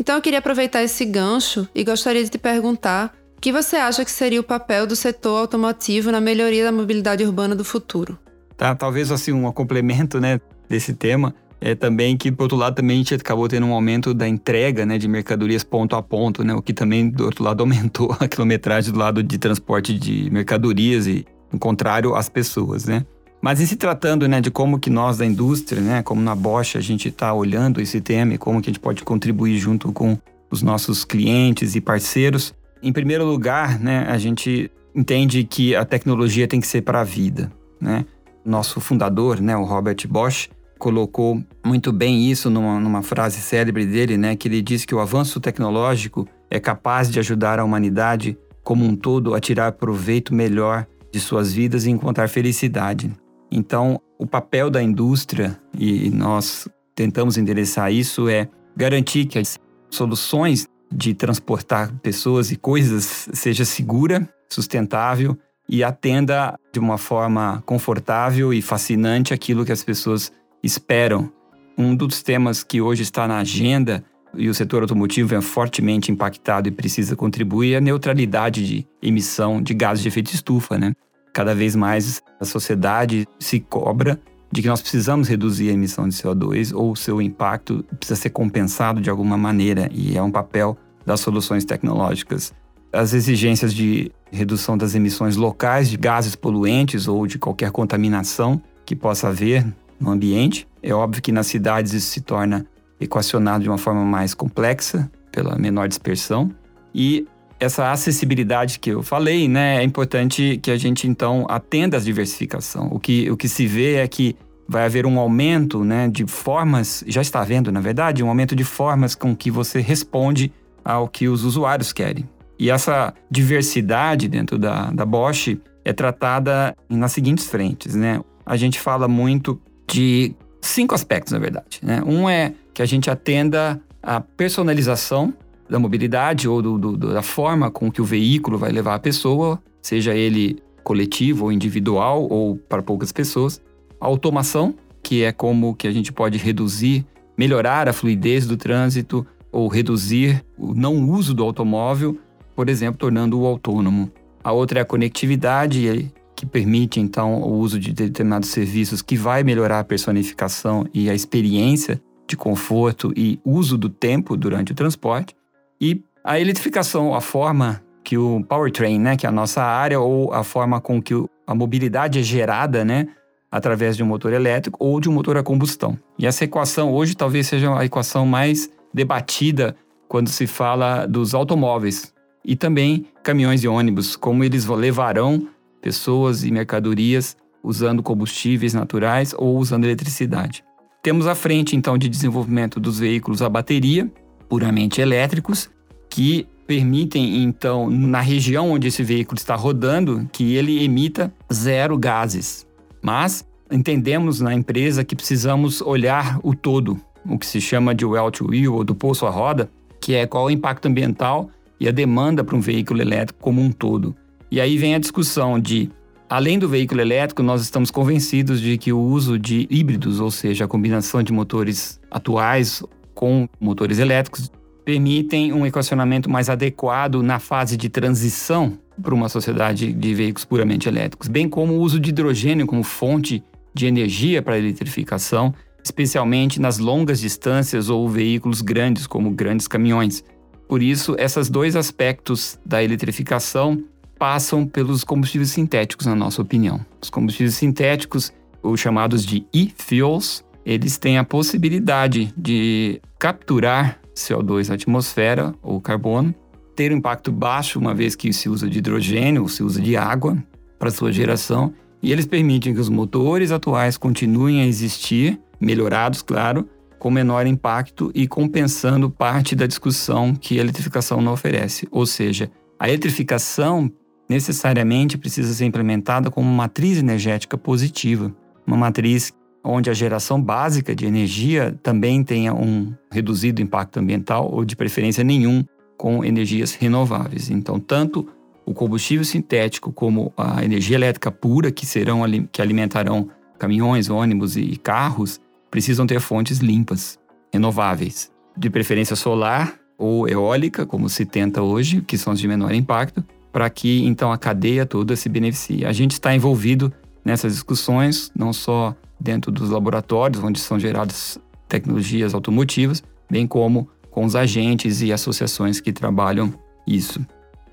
Então 0.02 0.16
eu 0.16 0.22
queria 0.24 0.40
aproveitar 0.40 0.82
esse 0.82 1.06
gancho 1.06 1.68
e 1.76 1.84
gostaria 1.84 2.24
de 2.24 2.32
te 2.32 2.40
perguntar 2.40 3.14
o 3.38 3.40
que 3.40 3.52
você 3.52 3.76
acha 3.76 4.04
que 4.04 4.10
seria 4.10 4.42
o 4.42 4.44
papel 4.44 4.88
do 4.88 4.96
setor 4.96 5.38
automotivo 5.42 6.12
na 6.12 6.20
melhoria 6.20 6.64
da 6.64 6.72
mobilidade 6.72 7.24
urbana 7.24 7.56
do 7.56 7.64
futuro? 7.64 8.18
Tá, 8.58 8.74
talvez 8.74 9.12
assim 9.12 9.32
um 9.32 9.52
complemento, 9.52 10.20
né, 10.20 10.42
desse 10.68 10.96
tema 10.96 11.36
é 11.64 11.76
também 11.76 12.18
que, 12.18 12.32
por 12.32 12.44
outro 12.44 12.58
lado, 12.58 12.74
também 12.74 12.96
a 12.96 12.98
gente 12.98 13.14
acabou 13.14 13.48
tendo 13.48 13.68
um 13.68 13.74
aumento 13.74 14.12
da 14.12 14.28
entrega 14.28 14.88
né, 14.88 14.98
de 14.98 15.08
mercadorias 15.08 15.64
ponto 15.64 15.96
a 15.96 16.02
ponto, 16.02 16.44
né, 16.44 16.56
o 16.56 16.64
que 16.64 16.74
também, 16.74 17.08
do 17.08 17.26
outro 17.26 17.44
lado, 17.44 17.62
aumentou 17.62 18.18
a 18.20 18.28
quilometragem 18.28 18.92
do 18.92 18.98
lado 18.98 19.22
de 19.22 19.38
transporte 19.38 19.94
de 19.94 20.32
mercadorias 20.32 21.06
e, 21.06 21.28
em 21.54 21.60
contrário, 21.60 22.16
as 22.16 22.28
pessoas, 22.28 22.86
né. 22.86 23.06
Mas 23.42 23.60
em 23.60 23.66
se 23.66 23.76
tratando 23.76 24.28
né, 24.28 24.40
de 24.40 24.52
como 24.52 24.80
que 24.80 24.90
nós 24.90 25.18
da 25.18 25.26
indústria, 25.26 25.82
né, 25.82 26.04
como 26.04 26.22
na 26.22 26.36
Bosch, 26.36 26.76
a 26.76 26.82
gente 26.82 27.08
está 27.08 27.34
olhando 27.34 27.82
esse 27.82 28.00
tema 28.00 28.36
e 28.36 28.38
como 28.38 28.62
que 28.62 28.70
a 28.70 28.74
gente 28.74 28.80
pode 28.80 29.04
contribuir 29.04 29.58
junto 29.58 29.92
com 29.92 30.18
os 30.52 30.62
nossos 30.62 31.04
clientes 31.04 31.76
e 31.76 31.82
parceiros, 31.82 32.54
em 32.84 32.94
primeiro 32.94 33.26
lugar, 33.26 33.80
né, 33.80 34.06
a 34.10 34.18
gente 34.18 34.70
entende 34.94 35.44
que 35.44 35.76
a 35.76 35.86
tecnologia 35.86 36.48
tem 36.48 36.60
que 36.60 36.68
ser 36.68 36.82
para 36.82 37.02
a 37.02 37.04
vida. 37.04 37.52
Né? 37.80 38.06
Nosso 38.46 38.80
fundador, 38.80 39.40
né, 39.40 39.56
o 39.58 39.64
Robert 39.64 39.98
Bosch, 40.08 40.50
colocou 40.78 41.42
muito 41.66 41.92
bem 41.92 42.30
isso 42.30 42.50
numa, 42.50 42.80
numa 42.80 43.02
frase 43.02 43.40
célebre 43.40 43.86
dele, 43.86 44.18
né, 44.18 44.36
que 44.36 44.48
ele 44.48 44.62
diz 44.62 44.86
que 44.86 44.94
o 44.94 45.00
avanço 45.00 45.40
tecnológico 45.40 46.28
é 46.50 46.60
capaz 46.60 47.10
de 47.10 47.20
ajudar 47.20 47.60
a 47.60 47.64
humanidade 47.64 48.38
como 48.64 48.86
um 48.86 48.96
todo 48.96 49.34
a 49.34 49.40
tirar 49.40 49.72
proveito 49.74 50.34
melhor 50.34 50.86
de 51.12 51.20
suas 51.20 51.54
vidas 51.54 51.86
e 51.86 51.90
encontrar 51.90 52.28
felicidade. 52.28 53.12
Então, 53.52 54.00
o 54.18 54.26
papel 54.26 54.70
da 54.70 54.82
indústria, 54.82 55.60
e 55.78 56.10
nós 56.10 56.68
tentamos 56.96 57.38
endereçar 57.38 57.92
isso, 57.92 58.30
é 58.30 58.48
garantir 58.76 59.26
que 59.26 59.38
as 59.38 59.60
soluções 59.90 60.66
de 60.92 61.14
transportar 61.14 61.94
pessoas 62.02 62.52
e 62.52 62.56
coisas 62.56 63.30
seja 63.34 63.66
segura, 63.66 64.28
sustentável 64.50 65.38
e 65.68 65.84
atenda 65.84 66.58
de 66.72 66.80
uma 66.80 66.98
forma 66.98 67.64
confortável 67.66 68.54
e 68.54 68.62
fascinante 68.62 69.34
aquilo 69.34 69.66
que 69.66 69.72
as 69.72 69.84
pessoas 69.84 70.32
esperam. 70.64 71.32
Um 71.78 71.96
dos 71.96 72.22
temas 72.22 72.64
que 72.64 72.82
hoje 72.82 73.04
está 73.04 73.28
na 73.28 73.40
agenda 73.40 74.04
e 74.34 74.50
o 74.50 74.54
setor 74.54 74.82
automotivo 74.82 75.36
é 75.36 75.42
fortemente 75.42 76.12
impactado 76.12 76.68
e 76.68 76.72
precisa 76.72 77.16
contribuir 77.16 77.74
é 77.74 77.78
a 77.78 77.82
neutralidade 77.82 78.66
de 78.66 78.88
emissão 79.02 79.62
de 79.62 79.74
gases 79.74 80.02
de 80.02 80.10
efeito 80.10 80.34
estufa, 80.34 80.78
né? 80.78 80.94
Cada 81.34 81.56
vez 81.56 81.76
mais 81.76 82.22
a 82.40 82.46
sociedade 82.46 83.28
se 83.40 83.60
cobra 83.60 84.20
de 84.52 84.62
que 84.62 84.68
nós 84.68 84.82
precisamos 84.82 85.28
reduzir 85.28 85.70
a 85.70 85.74
emissão 85.74 86.08
de 86.08 86.16
CO2 86.16 86.76
ou 86.76 86.92
o 86.92 86.96
seu 86.96 87.22
impacto 87.22 87.86
precisa 87.98 88.20
ser 88.20 88.32
compensado 88.32 89.00
de 89.00 89.10
alguma 89.10 89.38
maneira 89.38 89.90
e 89.94 90.18
é 90.18 90.22
um 90.22 90.32
papel 90.32 90.78
das 91.06 91.22
soluções 91.22 91.64
tecnológicas 91.64 92.54
as 92.94 93.14
exigências 93.14 93.74
de 93.74 94.12
redução 94.32 94.78
das 94.78 94.96
emissões 94.96 95.36
locais 95.36 95.90
de 95.90 95.98
gases 95.98 96.36
poluentes 96.36 97.08
ou 97.08 97.26
de 97.26 97.40
qualquer 97.40 97.72
contaminação 97.72 98.62
que 98.86 98.96
possa 98.96 99.30
haver 99.30 99.66
no 100.00 100.12
ambiente. 100.12 100.68
É 100.84 100.94
óbvio 100.94 101.22
que 101.22 101.32
nas 101.32 101.48
cidades 101.48 101.94
isso 101.94 102.08
se 102.08 102.22
torna 102.22 102.66
equacionado 103.00 103.64
de 103.64 103.70
uma 103.70 103.78
forma 103.78 104.04
mais 104.04 104.34
complexa, 104.34 105.10
pela 105.32 105.56
menor 105.58 105.88
dispersão. 105.88 106.52
E 106.94 107.26
essa 107.62 107.92
acessibilidade 107.92 108.80
que 108.80 108.90
eu 108.90 109.04
falei, 109.04 109.48
né, 109.48 109.78
é 109.78 109.84
importante 109.84 110.60
que 110.64 110.72
a 110.72 110.78
gente 110.78 111.08
então 111.08 111.46
atenda 111.48 111.98
à 111.98 112.00
diversificação. 112.00 112.90
O 112.92 113.00
que, 113.00 113.30
o 113.30 113.38
que 113.38 113.48
se 113.48 113.68
vê 113.68 113.98
é 113.98 114.08
que 114.08 114.36
vai 114.68 114.84
haver 114.84 115.06
um 115.06 115.20
aumento 115.20 115.84
né, 115.84 116.08
de 116.08 116.26
formas, 116.26 117.04
já 117.08 117.22
está 117.22 117.40
havendo, 117.42 117.72
na 117.72 117.80
verdade, 117.80 118.24
um 118.24 118.30
aumento 118.30 118.56
de 118.56 118.64
formas 118.64 119.14
com 119.14 119.36
que 119.36 119.52
você 119.52 119.80
responde 119.80 120.52
ao 120.84 121.08
que 121.08 121.28
os 121.28 121.44
usuários 121.44 121.94
querem. 121.94 122.28
E 122.58 122.72
essa 122.72 123.14
diversidade 123.30 124.28
dentro 124.28 124.58
da, 124.58 124.90
da 124.90 125.06
Bosch 125.06 125.56
é 125.86 125.94
tratada 125.94 126.76
nas 126.90 127.12
seguintes 127.12 127.46
frentes, 127.46 127.94
né? 127.94 128.22
A 128.44 128.58
gente 128.58 128.80
fala 128.80 129.08
muito 129.08 129.62
de 129.88 130.34
cinco 130.62 130.96
aspectos, 130.96 131.34
na 131.34 131.40
verdade. 131.40 131.80
Né? 131.84 132.02
Um 132.06 132.28
é 132.28 132.54
que 132.74 132.82
a 132.82 132.86
gente 132.86 133.10
atenda 133.10 133.80
a 134.02 134.20
personalização 134.20 135.34
da 135.72 135.80
mobilidade 135.80 136.50
ou 136.50 136.62
do, 136.62 136.78
do, 136.78 136.98
da 136.98 137.22
forma 137.22 137.72
com 137.72 137.90
que 137.90 138.02
o 138.02 138.06
veículo 138.06 138.58
vai 138.58 138.74
levar 138.74 138.96
a 138.96 139.00
pessoa, 139.00 139.58
seja 139.82 140.14
ele 140.14 140.62
coletivo 140.84 141.46
ou 141.46 141.52
individual 141.52 142.28
ou 142.30 142.58
para 142.58 142.84
poucas 142.84 143.14
pessoas. 143.14 143.62
A 144.00 144.06
automação, 144.06 144.76
que 145.02 145.24
é 145.24 145.32
como 145.32 145.74
que 145.74 145.88
a 145.88 145.92
gente 145.94 146.12
pode 146.12 146.38
reduzir, 146.38 147.06
melhorar 147.38 147.88
a 147.88 147.94
fluidez 147.94 148.46
do 148.46 148.58
trânsito 148.58 149.26
ou 149.50 149.70
reduzir 149.70 150.44
o 150.58 150.74
não 150.74 151.10
uso 151.10 151.34
do 151.34 151.42
automóvel, 151.42 152.20
por 152.54 152.68
exemplo, 152.68 153.00
tornando-o 153.00 153.46
autônomo. 153.46 154.12
A 154.44 154.52
outra 154.52 154.80
é 154.80 154.82
a 154.82 154.86
conectividade, 154.86 156.12
que 156.36 156.46
permite 156.46 157.00
então 157.00 157.42
o 157.44 157.54
uso 157.54 157.80
de 157.80 157.94
determinados 157.94 158.50
serviços 158.50 159.02
que 159.02 159.16
vai 159.16 159.42
melhorar 159.42 159.80
a 159.80 159.86
personificação 159.86 160.86
e 160.94 161.10
a 161.10 161.14
experiência 161.14 162.02
de 162.28 162.36
conforto 162.36 163.14
e 163.16 163.40
uso 163.46 163.78
do 163.78 163.88
tempo 163.88 164.36
durante 164.36 164.74
o 164.74 164.76
transporte. 164.76 165.34
E 165.82 166.04
a 166.24 166.40
eletrificação, 166.40 167.16
a 167.16 167.20
forma 167.22 167.82
que 168.04 168.16
o 168.16 168.44
powertrain, 168.44 169.00
né, 169.00 169.18
que 169.18 169.26
é 169.26 169.30
a 169.30 169.32
nossa 169.32 169.64
área, 169.64 170.00
ou 170.00 170.32
a 170.32 170.44
forma 170.44 170.80
com 170.80 171.02
que 171.02 171.14
a 171.48 171.56
mobilidade 171.56 172.20
é 172.20 172.22
gerada, 172.22 172.86
né, 172.86 173.08
através 173.52 173.98
de 173.98 174.04
um 174.04 174.06
motor 174.06 174.32
elétrico 174.32 174.78
ou 174.80 175.00
de 175.00 175.10
um 175.10 175.14
motor 175.14 175.38
a 175.38 175.44
combustão. 175.44 175.98
E 176.20 176.28
essa 176.28 176.46
equação 176.46 176.94
hoje 176.94 177.16
talvez 177.16 177.48
seja 177.48 177.76
a 177.76 177.84
equação 177.84 178.26
mais 178.26 178.70
debatida 178.94 179.76
quando 180.08 180.30
se 180.30 180.46
fala 180.46 181.06
dos 181.06 181.34
automóveis 181.34 182.14
e 182.46 182.56
também 182.56 183.08
caminhões 183.24 183.64
e 183.64 183.68
ônibus, 183.68 184.16
como 184.16 184.44
eles 184.44 184.66
levarão 184.66 185.48
pessoas 185.82 186.44
e 186.44 186.52
mercadorias 186.52 187.36
usando 187.64 188.04
combustíveis 188.04 188.74
naturais 188.74 189.34
ou 189.38 189.58
usando 189.58 189.86
eletricidade. 189.86 190.64
Temos 191.04 191.28
a 191.28 191.36
frente 191.36 191.76
então 191.76 191.98
de 191.98 192.08
desenvolvimento 192.08 192.80
dos 192.80 193.00
veículos 193.00 193.42
a 193.42 193.50
bateria, 193.50 194.12
puramente 194.52 195.00
elétricos, 195.00 195.70
que 196.10 196.46
permitem, 196.68 197.42
então, 197.42 197.90
na 197.90 198.20
região 198.20 198.72
onde 198.72 198.90
esse 198.90 199.02
veículo 199.02 199.38
está 199.38 199.56
rodando, 199.56 200.28
que 200.30 200.56
ele 200.56 200.84
emita 200.84 201.34
zero 201.52 201.98
gases. 201.98 202.68
Mas 203.02 203.46
entendemos 203.72 204.42
na 204.42 204.54
empresa 204.54 205.06
que 205.06 205.16
precisamos 205.16 205.80
olhar 205.80 206.38
o 206.44 206.54
todo, 206.54 207.00
o 207.26 207.40
que 207.40 207.46
se 207.46 207.62
chama 207.62 207.96
de 207.96 208.04
well 208.06 208.30
to 208.30 208.50
wheel 208.50 208.74
ou 208.74 208.84
do 208.84 208.94
pulso 208.94 209.26
à 209.26 209.30
roda, 209.30 209.72
que 210.02 210.16
é 210.16 210.28
qual 210.28 210.48
o 210.48 210.52
impacto 210.52 210.86
ambiental 210.86 211.50
e 211.80 211.88
a 211.88 211.92
demanda 211.92 212.44
para 212.44 212.58
um 212.58 212.60
veículo 212.60 213.02
elétrico 213.02 213.40
como 213.40 213.62
um 213.62 213.72
todo. 213.72 214.14
E 214.52 214.60
aí 214.60 214.78
vem 214.78 214.96
a 214.96 215.00
discussão 215.00 215.58
de, 215.58 215.90
além 216.30 216.60
do 216.60 216.68
veículo 216.68 217.00
elétrico, 217.00 217.42
nós 217.42 217.62
estamos 217.62 217.90
convencidos 217.90 218.60
de 218.60 218.78
que 218.78 218.92
o 218.92 219.00
uso 219.00 219.40
de 219.40 219.66
híbridos, 219.70 220.20
ou 220.20 220.30
seja, 220.30 220.66
a 220.66 220.68
combinação 220.68 221.24
de 221.24 221.32
motores 221.32 222.02
atuais 222.12 222.84
com 223.22 223.48
motores 223.60 224.00
elétricos 224.00 224.52
permitem 224.84 225.54
um 225.54 225.64
equacionamento 225.64 226.28
mais 226.28 226.50
adequado 226.50 227.22
na 227.22 227.38
fase 227.38 227.78
de 227.78 227.88
transição 227.88 228.80
para 229.00 229.14
uma 229.14 229.30
sociedade 229.30 229.94
de 229.94 230.16
veículos 230.16 230.44
puramente 230.44 230.90
elétricos, 230.90 231.28
bem 231.28 231.48
como 231.48 231.76
o 231.76 231.80
uso 231.80 232.00
de 232.00 232.10
hidrogênio 232.10 232.66
como 232.66 232.82
fonte 232.82 233.44
de 233.76 233.86
energia 233.86 234.42
para 234.42 234.56
a 234.56 234.58
eletrificação, 234.58 235.54
especialmente 235.84 236.60
nas 236.60 236.80
longas 236.80 237.20
distâncias 237.20 237.90
ou 237.90 238.10
veículos 238.10 238.64
grandes, 238.64 239.06
como 239.06 239.30
grandes 239.30 239.68
caminhões. 239.68 240.24
Por 240.68 240.82
isso, 240.82 241.16
esses 241.20 241.48
dois 241.48 241.76
aspectos 241.76 242.60
da 242.66 242.84
eletrificação 242.84 243.84
passam 244.18 244.66
pelos 244.66 245.04
combustíveis 245.04 245.52
sintéticos, 245.52 246.08
na 246.08 246.16
nossa 246.16 246.42
opinião. 246.42 246.84
Os 247.00 247.12
combustíveis 247.12 247.54
sintéticos, 247.54 248.34
os 248.64 248.80
chamados 248.80 249.24
de 249.24 249.46
e-fuels, 249.54 250.44
eles 250.66 250.98
têm 250.98 251.18
a 251.18 251.24
possibilidade 251.24 252.34
de 252.38 253.02
capturar 253.20 254.00
CO2 254.16 254.68
na 254.68 254.76
atmosfera 254.76 255.54
ou 255.62 255.82
carbono, 255.82 256.34
ter 256.76 256.92
um 256.92 256.98
impacto 256.98 257.32
baixo, 257.32 257.80
uma 257.80 257.94
vez 257.94 258.16
que 258.16 258.32
se 258.32 258.50
usa 258.50 258.70
de 258.70 258.80
hidrogênio 258.80 259.42
ou 259.42 259.48
se 259.48 259.64
usa 259.64 259.82
de 259.82 259.96
água 259.96 260.38
para 260.80 260.92
sua 260.92 261.12
geração, 261.12 261.74
e 262.02 262.12
eles 262.12 262.26
permitem 262.26 262.74
que 262.74 262.80
os 262.80 262.90
motores 262.90 263.52
atuais 263.52 263.98
continuem 263.98 264.62
a 264.62 264.66
existir, 264.66 265.40
melhorados, 265.60 266.22
claro, 266.22 266.68
com 266.98 267.12
menor 267.12 267.46
impacto 267.46 268.12
e 268.14 268.28
compensando 268.28 269.10
parte 269.10 269.56
da 269.56 269.68
discussão 269.68 270.34
que 270.34 270.58
a 270.58 270.62
eletrificação 270.62 271.22
não 271.22 271.34
oferece. 271.34 271.88
Ou 271.92 272.06
seja, 272.06 272.50
a 272.80 272.88
eletrificação 272.88 273.92
necessariamente 274.30 275.18
precisa 275.18 275.54
ser 275.54 275.66
implementada 275.66 276.32
como 276.32 276.48
uma 276.48 276.64
matriz 276.64 276.98
energética 276.98 277.58
positiva, 277.58 278.34
uma 278.66 278.78
matriz 278.78 279.34
onde 279.64 279.90
a 279.90 279.94
geração 279.94 280.42
básica 280.42 280.96
de 280.96 281.06
energia 281.06 281.78
também 281.84 282.24
tenha 282.24 282.54
um 282.54 282.94
reduzido 283.12 283.62
impacto 283.62 283.98
ambiental 284.00 284.50
ou 284.52 284.66
de 284.66 284.76
preferência 284.76 285.24
nenhum 285.24 285.64
com 285.98 286.26
energias 286.26 286.74
renováveis. 286.74 287.50
Então, 287.50 287.80
tanto 287.80 288.28
o 288.66 288.74
combustível 288.74 289.24
sintético 289.26 289.92
como 289.92 290.34
a 290.36 290.64
energia 290.64 290.96
elétrica 290.96 291.32
pura 291.32 291.72
que 291.72 291.86
serão 291.86 292.22
que 292.52 292.62
alimentarão 292.62 293.30
caminhões, 293.60 294.10
ônibus 294.10 294.58
e 294.58 294.76
carros 294.78 295.40
precisam 295.70 296.08
ter 296.08 296.20
fontes 296.20 296.60
limpas, 296.60 297.20
renováveis, 297.54 298.32
de 298.58 298.70
preferência 298.70 299.16
solar 299.16 299.76
ou 299.98 300.28
eólica, 300.28 300.86
como 300.86 301.08
se 301.08 301.26
tenta 301.26 301.62
hoje, 301.62 302.02
que 302.02 302.18
são 302.18 302.34
as 302.34 302.40
de 302.40 302.48
menor 302.48 302.74
impacto, 302.74 303.24
para 303.52 303.70
que 303.70 304.04
então 304.06 304.32
a 304.32 304.38
cadeia 304.38 304.86
toda 304.86 305.16
se 305.16 305.30
beneficie. 305.30 305.86
A 305.86 305.94
gente 305.94 306.14
está 306.14 306.34
envolvido 306.34 306.92
nessas 307.24 307.54
discussões, 307.54 308.32
não 308.36 308.52
só 308.52 308.96
dentro 309.22 309.52
dos 309.52 309.70
laboratórios 309.70 310.44
onde 310.44 310.60
são 310.60 310.80
geradas 310.80 311.40
tecnologias 311.68 312.34
automotivas, 312.34 313.04
bem 313.30 313.48
como 313.48 313.88
com 314.10 314.26
os 314.26 314.36
agentes 314.36 315.02
e 315.02 315.14
associações 315.14 315.80
que 315.80 315.94
trabalham 315.94 316.54
isso. 316.86 317.26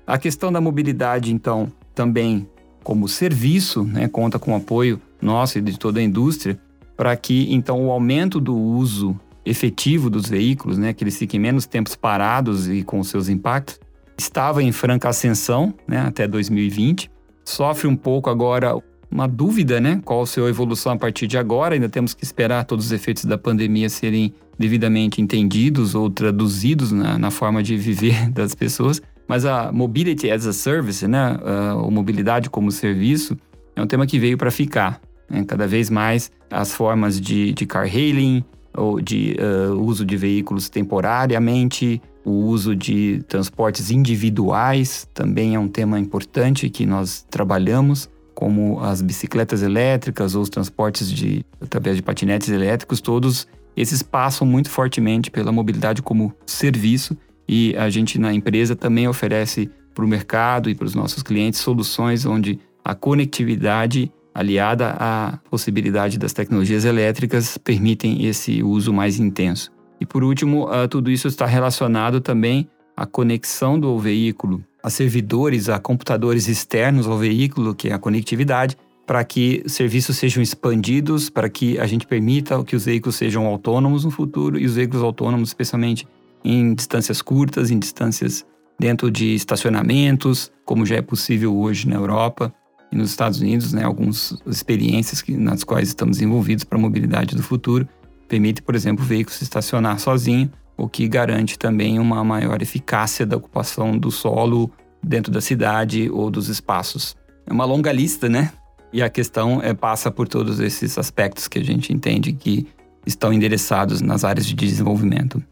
A 0.07 0.17
questão 0.17 0.51
da 0.51 0.61
mobilidade, 0.61 1.33
então, 1.33 1.71
também 1.93 2.47
como 2.83 3.07
serviço, 3.07 3.83
né, 3.83 4.07
conta 4.07 4.39
com 4.39 4.53
o 4.53 4.55
apoio 4.55 5.01
nosso 5.21 5.57
e 5.57 5.61
de 5.61 5.77
toda 5.77 5.99
a 5.99 6.03
indústria, 6.03 6.57
para 6.95 7.15
que 7.15 7.53
então 7.53 7.85
o 7.85 7.91
aumento 7.91 8.39
do 8.39 8.55
uso 8.55 9.19
efetivo 9.45 10.09
dos 10.09 10.29
veículos, 10.29 10.77
né, 10.77 10.93
que 10.93 11.03
eles 11.03 11.17
fiquem 11.17 11.39
menos 11.39 11.65
tempos 11.65 11.95
parados 11.95 12.69
e 12.69 12.83
com 12.83 13.03
seus 13.03 13.27
impactos, 13.27 13.79
estava 14.17 14.63
em 14.63 14.71
franca 14.71 15.09
ascensão 15.09 15.73
né, 15.87 15.99
até 15.99 16.27
2020, 16.27 17.11
sofre 17.43 17.87
um 17.87 17.95
pouco 17.95 18.29
agora 18.29 18.75
uma 19.11 19.27
dúvida, 19.27 19.79
né? 19.79 20.01
Qual 20.05 20.21
a 20.21 20.25
sua 20.25 20.49
evolução 20.49 20.93
a 20.93 20.97
partir 20.97 21.25
de 21.25 21.37
agora? 21.37 21.73
Ainda 21.73 21.89
temos 21.89 22.13
que 22.13 22.23
esperar 22.23 22.63
todos 22.65 22.85
os 22.85 22.91
efeitos 22.91 23.25
da 23.25 23.37
pandemia 23.37 23.89
serem 23.89 24.33
devidamente 24.57 25.21
entendidos 25.21 25.95
ou 25.95 26.09
traduzidos 26.09 26.91
na, 26.91 27.17
na 27.17 27.31
forma 27.31 27.63
de 27.63 27.75
viver 27.75 28.29
das 28.31 28.53
pessoas. 28.53 29.01
Mas 29.27 29.45
a 29.45 29.71
mobility 29.71 30.29
as 30.29 30.45
a 30.45 30.53
service, 30.53 31.07
né? 31.07 31.37
Uh, 31.37 31.89
mobilidade 31.91 32.49
como 32.49 32.71
serviço, 32.71 33.37
é 33.75 33.81
um 33.81 33.87
tema 33.87 34.05
que 34.05 34.19
veio 34.19 34.37
para 34.37 34.51
ficar. 34.51 35.01
Né? 35.29 35.43
Cada 35.43 35.67
vez 35.67 35.89
mais 35.89 36.31
as 36.49 36.73
formas 36.73 37.19
de, 37.19 37.53
de 37.53 37.65
car 37.65 37.83
hailing 37.83 38.43
ou 38.75 39.01
de 39.01 39.35
uh, 39.39 39.73
uso 39.81 40.05
de 40.05 40.15
veículos 40.17 40.69
temporariamente, 40.69 42.01
o 42.23 42.31
uso 42.31 42.75
de 42.75 43.23
transportes 43.27 43.89
individuais 43.89 45.07
também 45.13 45.55
é 45.55 45.59
um 45.59 45.67
tema 45.67 45.99
importante 45.99 46.69
que 46.69 46.85
nós 46.85 47.25
trabalhamos 47.29 48.09
como 48.39 48.79
as 48.79 49.01
bicicletas 49.01 49.61
elétricas 49.61 50.33
ou 50.33 50.41
os 50.41 50.47
transportes 50.47 51.11
de 51.11 51.45
através 51.59 51.97
de 51.97 52.01
patinetes 52.01 52.47
elétricos, 52.47 53.01
todos 53.01 53.45
esses 53.75 54.01
passam 54.01 54.47
muito 54.47 54.69
fortemente 54.69 55.29
pela 55.29 55.51
mobilidade 55.51 56.01
como 56.01 56.33
serviço 56.45 57.17
e 57.45 57.75
a 57.75 57.89
gente 57.89 58.17
na 58.17 58.33
empresa 58.33 58.77
também 58.77 59.09
oferece 59.09 59.69
para 59.93 60.05
o 60.05 60.07
mercado 60.07 60.69
e 60.69 60.73
para 60.73 60.85
os 60.85 60.95
nossos 60.95 61.21
clientes 61.21 61.59
soluções 61.59 62.25
onde 62.25 62.57
a 62.81 62.95
conectividade 62.95 64.09
aliada 64.33 64.95
à 64.97 65.37
possibilidade 65.49 66.17
das 66.17 66.31
tecnologias 66.31 66.85
elétricas 66.85 67.57
permitem 67.57 68.25
esse 68.25 68.63
uso 68.63 68.93
mais 68.93 69.19
intenso. 69.19 69.69
E 69.99 70.05
por 70.05 70.23
último, 70.23 70.63
uh, 70.69 70.87
tudo 70.87 71.11
isso 71.11 71.27
está 71.27 71.45
relacionado 71.45 72.21
também 72.21 72.69
à 72.95 73.05
conexão 73.05 73.77
do 73.77 73.99
veículo 73.99 74.63
a 74.81 74.89
servidores, 74.89 75.69
a 75.69 75.79
computadores 75.79 76.47
externos 76.47 77.07
ao 77.07 77.17
veículo, 77.17 77.75
que 77.75 77.89
é 77.89 77.93
a 77.93 77.99
conectividade, 77.99 78.77
para 79.05 79.23
que 79.23 79.63
serviços 79.65 80.17
sejam 80.17 80.41
expandidos, 80.41 81.29
para 81.29 81.49
que 81.49 81.79
a 81.79 81.87
gente 81.87 82.05
permita 82.05 82.63
que 82.63 82.75
os 82.75 82.85
veículos 82.85 83.15
sejam 83.15 83.45
autônomos 83.47 84.05
no 84.05 84.11
futuro 84.11 84.57
e 84.57 84.65
os 84.65 84.75
veículos 84.75 85.03
autônomos, 85.03 85.49
especialmente 85.49 86.07
em 86.43 86.73
distâncias 86.73 87.21
curtas, 87.21 87.71
em 87.71 87.79
distâncias 87.79 88.45
dentro 88.79 89.11
de 89.11 89.33
estacionamentos, 89.33 90.51
como 90.63 90.85
já 90.85 90.97
é 90.97 91.01
possível 91.01 91.57
hoje 91.57 91.87
na 91.87 91.95
Europa 91.95 92.53
e 92.91 92.95
nos 92.95 93.09
Estados 93.09 93.39
Unidos, 93.41 93.73
né, 93.73 93.83
algumas 93.83 94.37
experiências 94.47 95.21
que, 95.21 95.35
nas 95.35 95.63
quais 95.63 95.89
estamos 95.89 96.21
envolvidos 96.21 96.63
para 96.63 96.77
a 96.77 96.81
mobilidade 96.81 97.35
do 97.35 97.43
futuro, 97.43 97.87
permite, 98.27 98.61
por 98.61 98.75
exemplo, 98.75 99.03
o 99.03 99.07
veículo 99.07 99.35
se 99.35 99.43
estacionar 99.43 99.99
sozinho, 99.99 100.51
o 100.79 100.87
que 100.87 101.07
garante 101.07 101.59
também 101.59 101.99
uma 101.99 102.23
maior 102.23 102.61
eficácia 102.61 103.25
da 103.25 103.37
ocupação 103.37 103.97
do 103.97 104.09
solo 104.09 104.71
dentro 105.03 105.31
da 105.31 105.41
cidade 105.41 106.09
ou 106.09 106.31
dos 106.31 106.47
espaços. 106.47 107.15
É 107.45 107.51
uma 107.51 107.65
longa 107.65 107.91
lista, 107.91 108.29
né? 108.29 108.51
E 108.91 109.03
a 109.03 109.09
questão 109.09 109.61
é, 109.61 109.73
passa 109.73 110.09
por 110.09 110.27
todos 110.27 110.59
esses 110.59 110.97
aspectos 110.97 111.47
que 111.47 111.59
a 111.59 111.63
gente 111.63 111.93
entende 111.93 112.33
que 112.33 112.65
estão 113.05 113.31
endereçados 113.31 114.01
nas 114.01 114.23
áreas 114.23 114.45
de 114.45 114.55
desenvolvimento. 114.55 115.43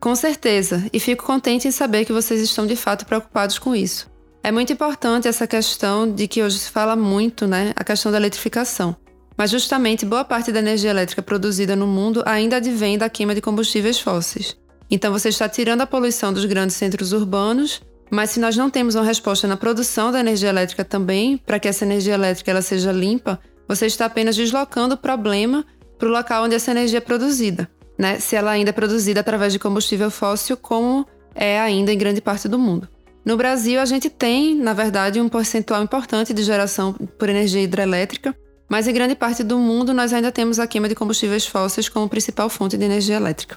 Com 0.00 0.16
certeza, 0.16 0.84
e 0.92 0.98
fico 0.98 1.24
contente 1.24 1.68
em 1.68 1.70
saber 1.70 2.04
que 2.04 2.12
vocês 2.12 2.40
estão 2.40 2.66
de 2.66 2.74
fato 2.74 3.06
preocupados 3.06 3.58
com 3.58 3.74
isso. 3.74 4.10
É 4.42 4.50
muito 4.50 4.72
importante 4.72 5.28
essa 5.28 5.46
questão 5.46 6.12
de 6.12 6.26
que 6.26 6.42
hoje 6.42 6.58
se 6.58 6.70
fala 6.70 6.96
muito, 6.96 7.46
né, 7.46 7.72
a 7.76 7.84
questão 7.84 8.10
da 8.10 8.18
eletrificação. 8.18 8.96
Mas 9.38 9.50
justamente 9.50 10.04
boa 10.04 10.24
parte 10.24 10.50
da 10.50 10.58
energia 10.58 10.90
elétrica 10.90 11.22
produzida 11.22 11.76
no 11.76 11.86
mundo 11.86 12.22
ainda 12.26 12.56
advém 12.56 12.98
da 12.98 13.08
queima 13.08 13.34
de 13.34 13.40
combustíveis 13.40 14.00
fósseis. 14.00 14.56
Então 14.92 15.10
você 15.10 15.30
está 15.30 15.48
tirando 15.48 15.80
a 15.80 15.86
poluição 15.86 16.32
dos 16.32 16.44
grandes 16.44 16.76
centros 16.76 17.12
urbanos, 17.12 17.80
mas 18.10 18.30
se 18.30 18.38
nós 18.38 18.56
não 18.56 18.68
temos 18.68 18.94
uma 18.94 19.02
resposta 19.02 19.48
na 19.48 19.56
produção 19.56 20.12
da 20.12 20.20
energia 20.20 20.50
elétrica 20.50 20.84
também, 20.84 21.38
para 21.38 21.58
que 21.58 21.66
essa 21.66 21.84
energia 21.84 22.14
elétrica 22.14 22.50
ela 22.50 22.62
seja 22.62 22.92
limpa, 22.92 23.40
você 23.66 23.86
está 23.86 24.04
apenas 24.04 24.36
deslocando 24.36 24.94
o 24.94 24.98
problema 24.98 25.64
para 25.98 26.08
o 26.08 26.12
local 26.12 26.44
onde 26.44 26.54
essa 26.54 26.70
energia 26.70 26.98
é 26.98 27.00
produzida 27.00 27.68
né, 27.98 28.18
se 28.18 28.36
ela 28.36 28.50
ainda 28.50 28.70
é 28.70 28.72
produzida 28.72 29.20
através 29.20 29.52
de 29.52 29.58
combustível 29.58 30.10
fóssil, 30.10 30.56
como 30.56 31.06
é 31.34 31.60
ainda 31.60 31.92
em 31.92 31.96
grande 31.98 32.20
parte 32.20 32.48
do 32.48 32.58
mundo. 32.58 32.88
No 33.24 33.36
Brasil, 33.36 33.80
a 33.80 33.84
gente 33.84 34.10
tem, 34.10 34.56
na 34.56 34.72
verdade, 34.72 35.20
um 35.20 35.28
percentual 35.28 35.82
importante 35.82 36.34
de 36.34 36.42
geração 36.42 36.92
por 36.92 37.28
energia 37.28 37.62
hidrelétrica, 37.62 38.36
mas 38.68 38.88
em 38.88 38.92
grande 38.92 39.14
parte 39.14 39.44
do 39.44 39.58
mundo 39.58 39.94
nós 39.94 40.12
ainda 40.12 40.32
temos 40.32 40.58
a 40.58 40.66
queima 40.66 40.88
de 40.88 40.94
combustíveis 40.94 41.46
fósseis 41.46 41.88
como 41.88 42.08
principal 42.08 42.48
fonte 42.48 42.76
de 42.76 42.84
energia 42.84 43.16
elétrica. 43.16 43.56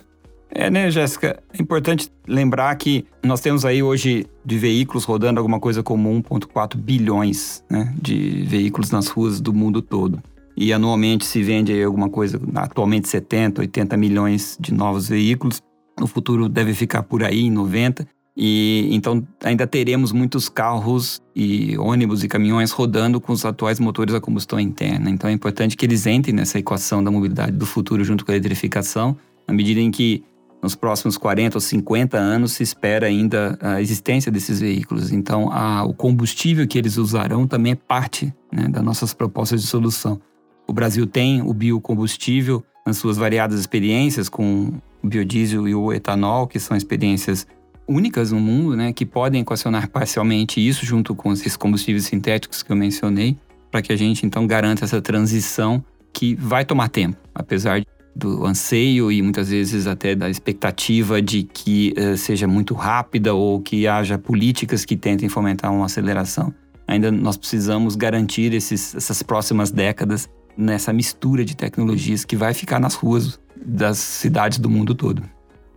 É, 0.50 0.70
né, 0.70 0.90
Jéssica? 0.90 1.42
É 1.54 1.62
importante 1.62 2.10
lembrar 2.28 2.74
que 2.76 3.06
nós 3.24 3.42
temos 3.42 3.66
aí 3.66 3.84
hoje 3.84 4.26
de 4.46 4.58
veículos 4.58 5.04
rodando 5.04 5.40
alguma 5.40 5.60
coisa 5.60 5.84
como 5.84 6.10
1,4 6.22 6.78
bilhões 6.78 7.64
né, 7.70 7.94
de 8.02 8.46
veículos 8.48 8.92
nas 8.92 9.08
ruas 9.08 9.42
do 9.42 9.54
mundo 9.54 9.82
todo 9.82 10.22
e 10.58 10.72
anualmente 10.72 11.26
se 11.26 11.44
vende 11.44 11.74
aí 11.74 11.84
alguma 11.84 12.10
coisa, 12.10 12.40
atualmente 12.56 13.10
70, 13.10 13.62
80 13.62 13.98
milhões 13.98 14.58
de 14.60 14.74
novos 14.74 15.10
veículos. 15.10 15.62
No 16.00 16.08
futuro 16.08 16.48
deve 16.48 16.74
ficar 16.74 17.04
por 17.04 17.24
aí 17.24 17.42
em 17.42 17.52
90. 17.52 18.08
E 18.38 18.90
então 18.92 19.26
ainda 19.44 19.66
teremos 19.66 20.12
muitos 20.12 20.50
carros 20.50 21.22
e 21.34 21.78
ônibus 21.78 22.22
e 22.22 22.28
caminhões 22.28 22.72
rodando 22.72 23.20
com 23.22 23.32
os 23.32 23.46
atuais 23.46 23.80
motores 23.80 24.14
a 24.14 24.20
combustão 24.20 24.60
interna. 24.60 25.10
Então 25.10 25.30
é 25.30 25.34
importante 25.34 25.78
que 25.78 25.86
eles 25.86 26.06
entrem 26.06 26.36
nessa 26.36 26.60
equação 26.60 27.04
da 27.04 27.10
mobilidade 27.10 27.54
do 27.54 27.66
futuro 27.66 28.04
junto 28.04 28.26
com 28.26 28.32
a 28.32 28.36
eletrificação, 28.36 29.16
na 29.48 29.54
medida 29.54 29.80
em 29.80 29.90
que 29.90 30.24
nos 30.66 30.74
próximos 30.74 31.16
40 31.16 31.58
ou 31.58 31.62
50 31.62 32.18
anos 32.18 32.54
se 32.54 32.64
espera 32.64 33.06
ainda 33.06 33.56
a 33.62 33.80
existência 33.80 34.32
desses 34.32 34.60
veículos. 34.60 35.12
Então 35.12 35.52
a, 35.52 35.84
o 35.84 35.94
combustível 35.94 36.68
que 36.68 36.76
eles 36.76 36.98
usarão 36.98 37.46
também 37.46 37.74
é 37.74 37.76
parte 37.76 38.34
né, 38.52 38.68
das 38.68 38.84
nossas 38.84 39.14
propostas 39.14 39.62
de 39.62 39.68
solução. 39.68 40.20
O 40.68 40.74
Brasil 40.74 41.06
tem 41.06 41.44
o 41.44 41.54
biocombustível 41.54 42.64
nas 42.84 42.98
suas 42.98 43.16
variadas 43.16 43.60
experiências 43.60 44.28
com 44.28 44.74
o 45.04 45.08
biodiesel 45.08 45.68
e 45.68 45.76
o 45.76 45.94
etanol, 45.94 46.48
que 46.48 46.60
são 46.60 46.76
experiências 46.76 47.46
únicas 47.88 48.32
no 48.32 48.40
mundo, 48.40 48.76
né, 48.76 48.92
que 48.92 49.06
podem 49.06 49.42
equacionar 49.42 49.88
parcialmente 49.88 50.60
isso 50.60 50.84
junto 50.84 51.14
com 51.14 51.32
esses 51.32 51.56
combustíveis 51.56 52.06
sintéticos 52.06 52.64
que 52.64 52.72
eu 52.72 52.76
mencionei, 52.76 53.38
para 53.70 53.84
que 53.84 53.94
a 53.94 53.96
gente 53.96 54.26
então 54.26 54.48
garanta 54.48 54.84
essa 54.84 55.00
transição 55.00 55.86
que 56.12 56.34
vai 56.34 56.66
tomar 56.66 56.90
tempo, 56.90 57.18
apesar 57.36 57.86
do 58.16 58.46
anseio 58.46 59.12
e 59.12 59.22
muitas 59.22 59.50
vezes 59.50 59.88
até 59.88 60.16
da 60.16 60.30
expectativa 60.30 61.22
de 61.22 61.44
que 61.44 61.94
uh, 61.98 62.16
seja 62.18 62.48
muito 62.48 62.74
rápida 62.74 63.34
ou 63.34 63.60
que 63.60 63.88
haja 63.88 64.18
políticas 64.18 64.86
que 64.86 64.96
tentem 64.96 65.28
fomentar 65.28 65.74
uma 65.74 65.86
aceleração. 65.86 66.54
Ainda 66.88 67.12
nós 67.12 67.36
precisamos 67.36 67.96
garantir 67.96 68.54
esses, 68.54 68.96
essas 68.96 69.22
próximas 69.22 69.72
décadas 69.72 70.30
nessa 70.58 70.94
mistura 70.94 71.44
de 71.44 71.56
tecnologias 71.56 72.24
que 72.24 72.36
vai 72.36 72.54
ficar 72.54 72.80
nas 72.80 72.96
ruas 72.96 73.40
das 73.56 73.98
cidades 73.98 74.60
do 74.60 74.70
mundo 74.70 74.96
todo. 74.96 75.22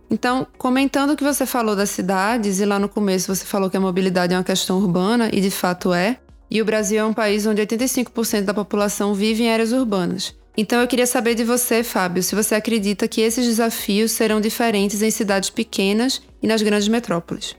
Então, 0.09 0.47
comentando 0.57 1.11
o 1.11 1.17
que 1.17 1.23
você 1.23 1.45
falou 1.45 1.75
das 1.75 1.89
cidades, 1.89 2.59
e 2.59 2.65
lá 2.65 2.79
no 2.79 2.89
começo 2.89 3.33
você 3.33 3.45
falou 3.45 3.69
que 3.69 3.77
a 3.77 3.79
mobilidade 3.79 4.33
é 4.33 4.37
uma 4.37 4.43
questão 4.43 4.77
urbana, 4.77 5.29
e 5.31 5.41
de 5.41 5.51
fato 5.51 5.93
é, 5.93 6.17
e 6.49 6.61
o 6.61 6.65
Brasil 6.65 6.99
é 6.99 7.05
um 7.05 7.13
país 7.13 7.45
onde 7.45 7.61
85% 7.61 8.41
da 8.41 8.53
população 8.53 9.13
vive 9.13 9.43
em 9.43 9.51
áreas 9.51 9.71
urbanas. 9.71 10.35
Então 10.57 10.81
eu 10.81 10.87
queria 10.87 11.07
saber 11.07 11.35
de 11.35 11.43
você, 11.43 11.83
Fábio, 11.83 12.21
se 12.21 12.35
você 12.35 12.55
acredita 12.55 13.07
que 13.07 13.21
esses 13.21 13.45
desafios 13.45 14.11
serão 14.11 14.41
diferentes 14.41 15.01
em 15.01 15.11
cidades 15.11 15.49
pequenas 15.49 16.21
e 16.41 16.47
nas 16.47 16.61
grandes 16.61 16.87
metrópoles. 16.87 17.55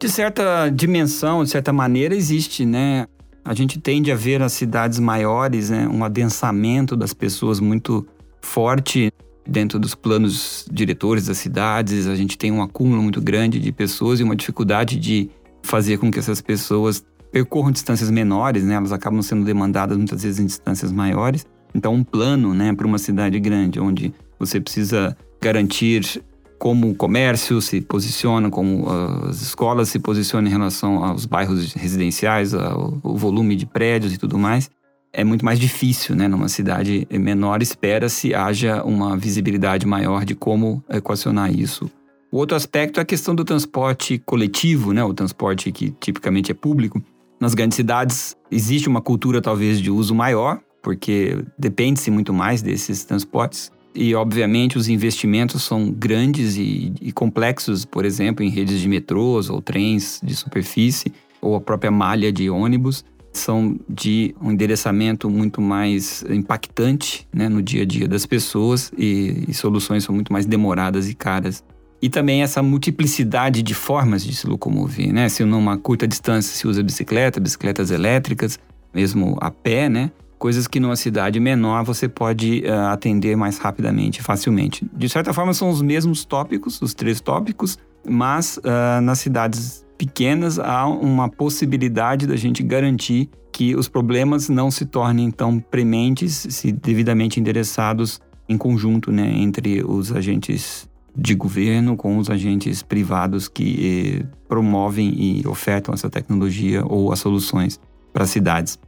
De 0.00 0.08
certa 0.08 0.68
dimensão, 0.70 1.44
de 1.44 1.50
certa 1.50 1.72
maneira, 1.72 2.14
existe, 2.14 2.64
né? 2.64 3.06
A 3.44 3.54
gente 3.54 3.78
tende 3.78 4.10
a 4.10 4.16
ver 4.16 4.42
as 4.42 4.52
cidades 4.52 4.98
maiores, 4.98 5.70
né, 5.70 5.88
um 5.88 6.04
adensamento 6.04 6.96
das 6.96 7.12
pessoas 7.12 7.60
muito 7.60 8.06
forte 8.40 9.12
dentro 9.46 9.78
dos 9.78 9.94
planos 9.94 10.66
diretores 10.70 11.26
das 11.26 11.38
cidades. 11.38 12.06
A 12.06 12.14
gente 12.14 12.36
tem 12.36 12.52
um 12.52 12.62
acúmulo 12.62 13.02
muito 13.02 13.20
grande 13.20 13.58
de 13.58 13.72
pessoas 13.72 14.20
e 14.20 14.22
uma 14.22 14.36
dificuldade 14.36 14.96
de 14.96 15.30
fazer 15.62 15.98
com 15.98 16.10
que 16.10 16.18
essas 16.18 16.40
pessoas 16.40 17.04
percorram 17.30 17.70
distâncias 17.70 18.10
menores, 18.10 18.64
né? 18.64 18.74
Elas 18.74 18.92
acabam 18.92 19.22
sendo 19.22 19.44
demandadas 19.44 19.96
muitas 19.96 20.22
vezes 20.22 20.40
em 20.40 20.46
distâncias 20.46 20.92
maiores. 20.92 21.46
Então, 21.74 21.94
um 21.94 22.04
plano, 22.04 22.54
né, 22.54 22.72
para 22.74 22.86
uma 22.86 22.98
cidade 22.98 23.38
grande, 23.38 23.80
onde 23.80 24.12
você 24.38 24.60
precisa 24.60 25.16
garantir 25.40 26.22
como 26.58 26.90
o 26.90 26.94
comércio 26.94 27.60
se 27.62 27.80
posiciona, 27.80 28.50
como 28.50 28.86
as 29.26 29.40
escolas 29.40 29.88
se 29.88 29.98
posicionam 29.98 30.46
em 30.46 30.50
relação 30.50 31.02
aos 31.02 31.24
bairros 31.24 31.72
residenciais, 31.72 32.52
ao, 32.52 32.90
volume 33.02 33.56
de 33.56 33.64
prédios 33.64 34.12
e 34.12 34.18
tudo 34.18 34.38
mais, 34.38 34.70
é 35.10 35.24
muito 35.24 35.42
mais 35.42 35.58
difícil, 35.58 36.14
né? 36.14 36.28
Numa 36.28 36.48
cidade 36.48 37.08
menor, 37.10 37.62
espera-se 37.62 38.34
haja 38.34 38.84
uma 38.84 39.16
visibilidade 39.16 39.86
maior 39.86 40.24
de 40.24 40.34
como 40.34 40.84
equacionar 40.88 41.50
isso. 41.50 41.90
O 42.30 42.36
outro 42.36 42.56
aspecto 42.56 43.00
é 43.00 43.02
a 43.02 43.06
questão 43.06 43.34
do 43.34 43.44
transporte 43.44 44.18
coletivo, 44.18 44.92
né? 44.92 45.02
O 45.02 45.14
transporte 45.14 45.72
que 45.72 45.90
tipicamente 45.98 46.52
é 46.52 46.54
público. 46.54 47.02
Nas 47.40 47.54
grandes 47.54 47.76
cidades 47.76 48.36
existe 48.50 48.86
uma 48.86 49.00
cultura 49.00 49.40
talvez 49.40 49.80
de 49.80 49.90
uso 49.90 50.14
maior, 50.14 50.60
porque 50.82 51.38
depende-se 51.58 52.10
muito 52.10 52.32
mais 52.32 52.62
desses 52.62 53.04
transportes. 53.04 53.70
E, 53.94 54.14
obviamente, 54.14 54.78
os 54.78 54.88
investimentos 54.88 55.62
são 55.62 55.90
grandes 55.90 56.56
e, 56.56 56.92
e, 57.00 57.10
complexos, 57.10 57.84
por 57.84 58.04
exemplo, 58.04 58.44
em 58.44 58.48
redes 58.48 58.80
de 58.80 58.88
metrôs 58.88 59.50
ou 59.50 59.60
trens 59.60 60.20
de 60.22 60.34
superfície, 60.34 61.12
ou 61.40 61.56
a 61.56 61.60
própria 61.60 61.90
malha 61.90 62.32
de 62.32 62.48
ônibus, 62.48 63.04
são 63.32 63.78
de 63.88 64.34
um 64.40 64.50
endereçamento 64.52 65.28
muito 65.30 65.60
mais 65.60 66.24
impactante 66.28 67.26
né, 67.32 67.48
no 67.48 67.62
dia 67.62 67.82
a 67.82 67.84
dia 67.84 68.08
das 68.08 68.26
pessoas 68.26 68.92
e, 68.96 69.44
e 69.48 69.54
soluções 69.54 70.04
são 70.04 70.14
muito 70.14 70.32
mais 70.32 70.46
demoradas 70.46 71.08
e 71.08 71.14
caras. 71.14 71.64
E 72.02 72.08
também 72.08 72.42
essa 72.42 72.62
multiplicidade 72.62 73.62
de 73.62 73.74
formas 73.74 74.24
de 74.24 74.34
se 74.34 74.46
locomover, 74.46 75.12
né? 75.12 75.28
Se 75.28 75.44
numa 75.44 75.76
curta 75.76 76.08
distância 76.08 76.56
se 76.56 76.66
usa 76.66 76.82
bicicleta, 76.82 77.38
bicicletas 77.38 77.90
elétricas, 77.90 78.58
mesmo 78.94 79.36
a 79.38 79.50
pé, 79.50 79.88
né? 79.88 80.10
Coisas 80.40 80.66
que 80.66 80.80
numa 80.80 80.96
cidade 80.96 81.38
menor 81.38 81.84
você 81.84 82.08
pode 82.08 82.64
uh, 82.64 82.88
atender 82.88 83.36
mais 83.36 83.58
rapidamente, 83.58 84.22
facilmente. 84.22 84.90
De 84.90 85.06
certa 85.06 85.34
forma, 85.34 85.52
são 85.52 85.68
os 85.68 85.82
mesmos 85.82 86.24
tópicos, 86.24 86.80
os 86.80 86.94
três 86.94 87.20
tópicos, 87.20 87.78
mas 88.08 88.56
uh, 88.56 89.02
nas 89.02 89.18
cidades 89.18 89.86
pequenas 89.98 90.58
há 90.58 90.86
uma 90.86 91.28
possibilidade 91.28 92.26
da 92.26 92.36
gente 92.36 92.62
garantir 92.62 93.28
que 93.52 93.76
os 93.76 93.86
problemas 93.86 94.48
não 94.48 94.70
se 94.70 94.86
tornem 94.86 95.30
tão 95.30 95.60
prementes 95.60 96.46
se 96.48 96.72
devidamente 96.72 97.38
endereçados 97.38 98.18
em 98.48 98.56
conjunto, 98.56 99.12
né, 99.12 99.30
entre 99.36 99.84
os 99.84 100.10
agentes 100.10 100.88
de 101.14 101.34
governo 101.34 101.96
com 101.96 102.16
os 102.16 102.30
agentes 102.30 102.82
privados 102.82 103.46
que 103.46 104.22
eh, 104.22 104.26
promovem 104.48 105.12
e 105.14 105.46
ofertam 105.46 105.92
essa 105.92 106.08
tecnologia 106.08 106.82
ou 106.86 107.12
as 107.12 107.18
soluções 107.18 107.78
para 108.12 108.24
as 108.24 108.30
cidades. 108.30 108.78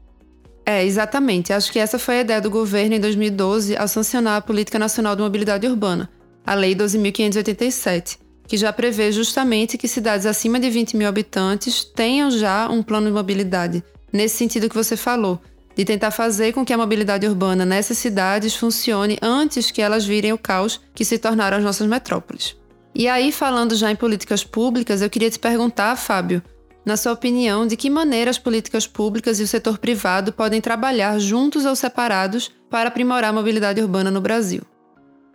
É, 0.64 0.84
exatamente. 0.84 1.52
Acho 1.52 1.72
que 1.72 1.78
essa 1.78 1.98
foi 1.98 2.18
a 2.18 2.20
ideia 2.20 2.40
do 2.40 2.50
governo 2.50 2.94
em 2.94 3.00
2012 3.00 3.76
ao 3.76 3.88
sancionar 3.88 4.36
a 4.36 4.40
Política 4.40 4.78
Nacional 4.78 5.16
de 5.16 5.22
Mobilidade 5.22 5.66
Urbana, 5.66 6.08
a 6.46 6.54
Lei 6.54 6.74
12.587, 6.74 8.18
que 8.46 8.56
já 8.56 8.72
prevê 8.72 9.10
justamente 9.10 9.76
que 9.76 9.88
cidades 9.88 10.26
acima 10.26 10.60
de 10.60 10.70
20 10.70 10.96
mil 10.96 11.08
habitantes 11.08 11.84
tenham 11.84 12.30
já 12.30 12.68
um 12.68 12.82
plano 12.82 13.06
de 13.06 13.12
mobilidade, 13.12 13.82
nesse 14.12 14.36
sentido 14.36 14.68
que 14.68 14.74
você 14.74 14.96
falou, 14.96 15.40
de 15.74 15.84
tentar 15.84 16.10
fazer 16.10 16.52
com 16.52 16.64
que 16.64 16.72
a 16.72 16.78
mobilidade 16.78 17.26
urbana 17.26 17.64
nessas 17.64 17.98
cidades 17.98 18.54
funcione 18.54 19.18
antes 19.22 19.70
que 19.70 19.80
elas 19.80 20.04
virem 20.04 20.32
o 20.32 20.38
caos 20.38 20.80
que 20.94 21.04
se 21.04 21.18
tornaram 21.18 21.56
as 21.56 21.64
nossas 21.64 21.88
metrópoles. 21.88 22.56
E 22.94 23.08
aí, 23.08 23.32
falando 23.32 23.74
já 23.74 23.90
em 23.90 23.96
políticas 23.96 24.44
públicas, 24.44 25.00
eu 25.00 25.08
queria 25.08 25.30
te 25.30 25.38
perguntar, 25.38 25.96
Fábio, 25.96 26.42
na 26.84 26.96
sua 26.96 27.12
opinião, 27.12 27.66
de 27.66 27.76
que 27.76 27.88
maneira 27.88 28.30
as 28.30 28.38
políticas 28.38 28.86
públicas 28.86 29.38
e 29.38 29.42
o 29.42 29.46
setor 29.46 29.78
privado 29.78 30.32
podem 30.32 30.60
trabalhar 30.60 31.18
juntos 31.18 31.64
ou 31.64 31.76
separados 31.76 32.50
para 32.68 32.88
aprimorar 32.88 33.30
a 33.30 33.32
mobilidade 33.32 33.80
urbana 33.80 34.10
no 34.10 34.20
Brasil? 34.20 34.62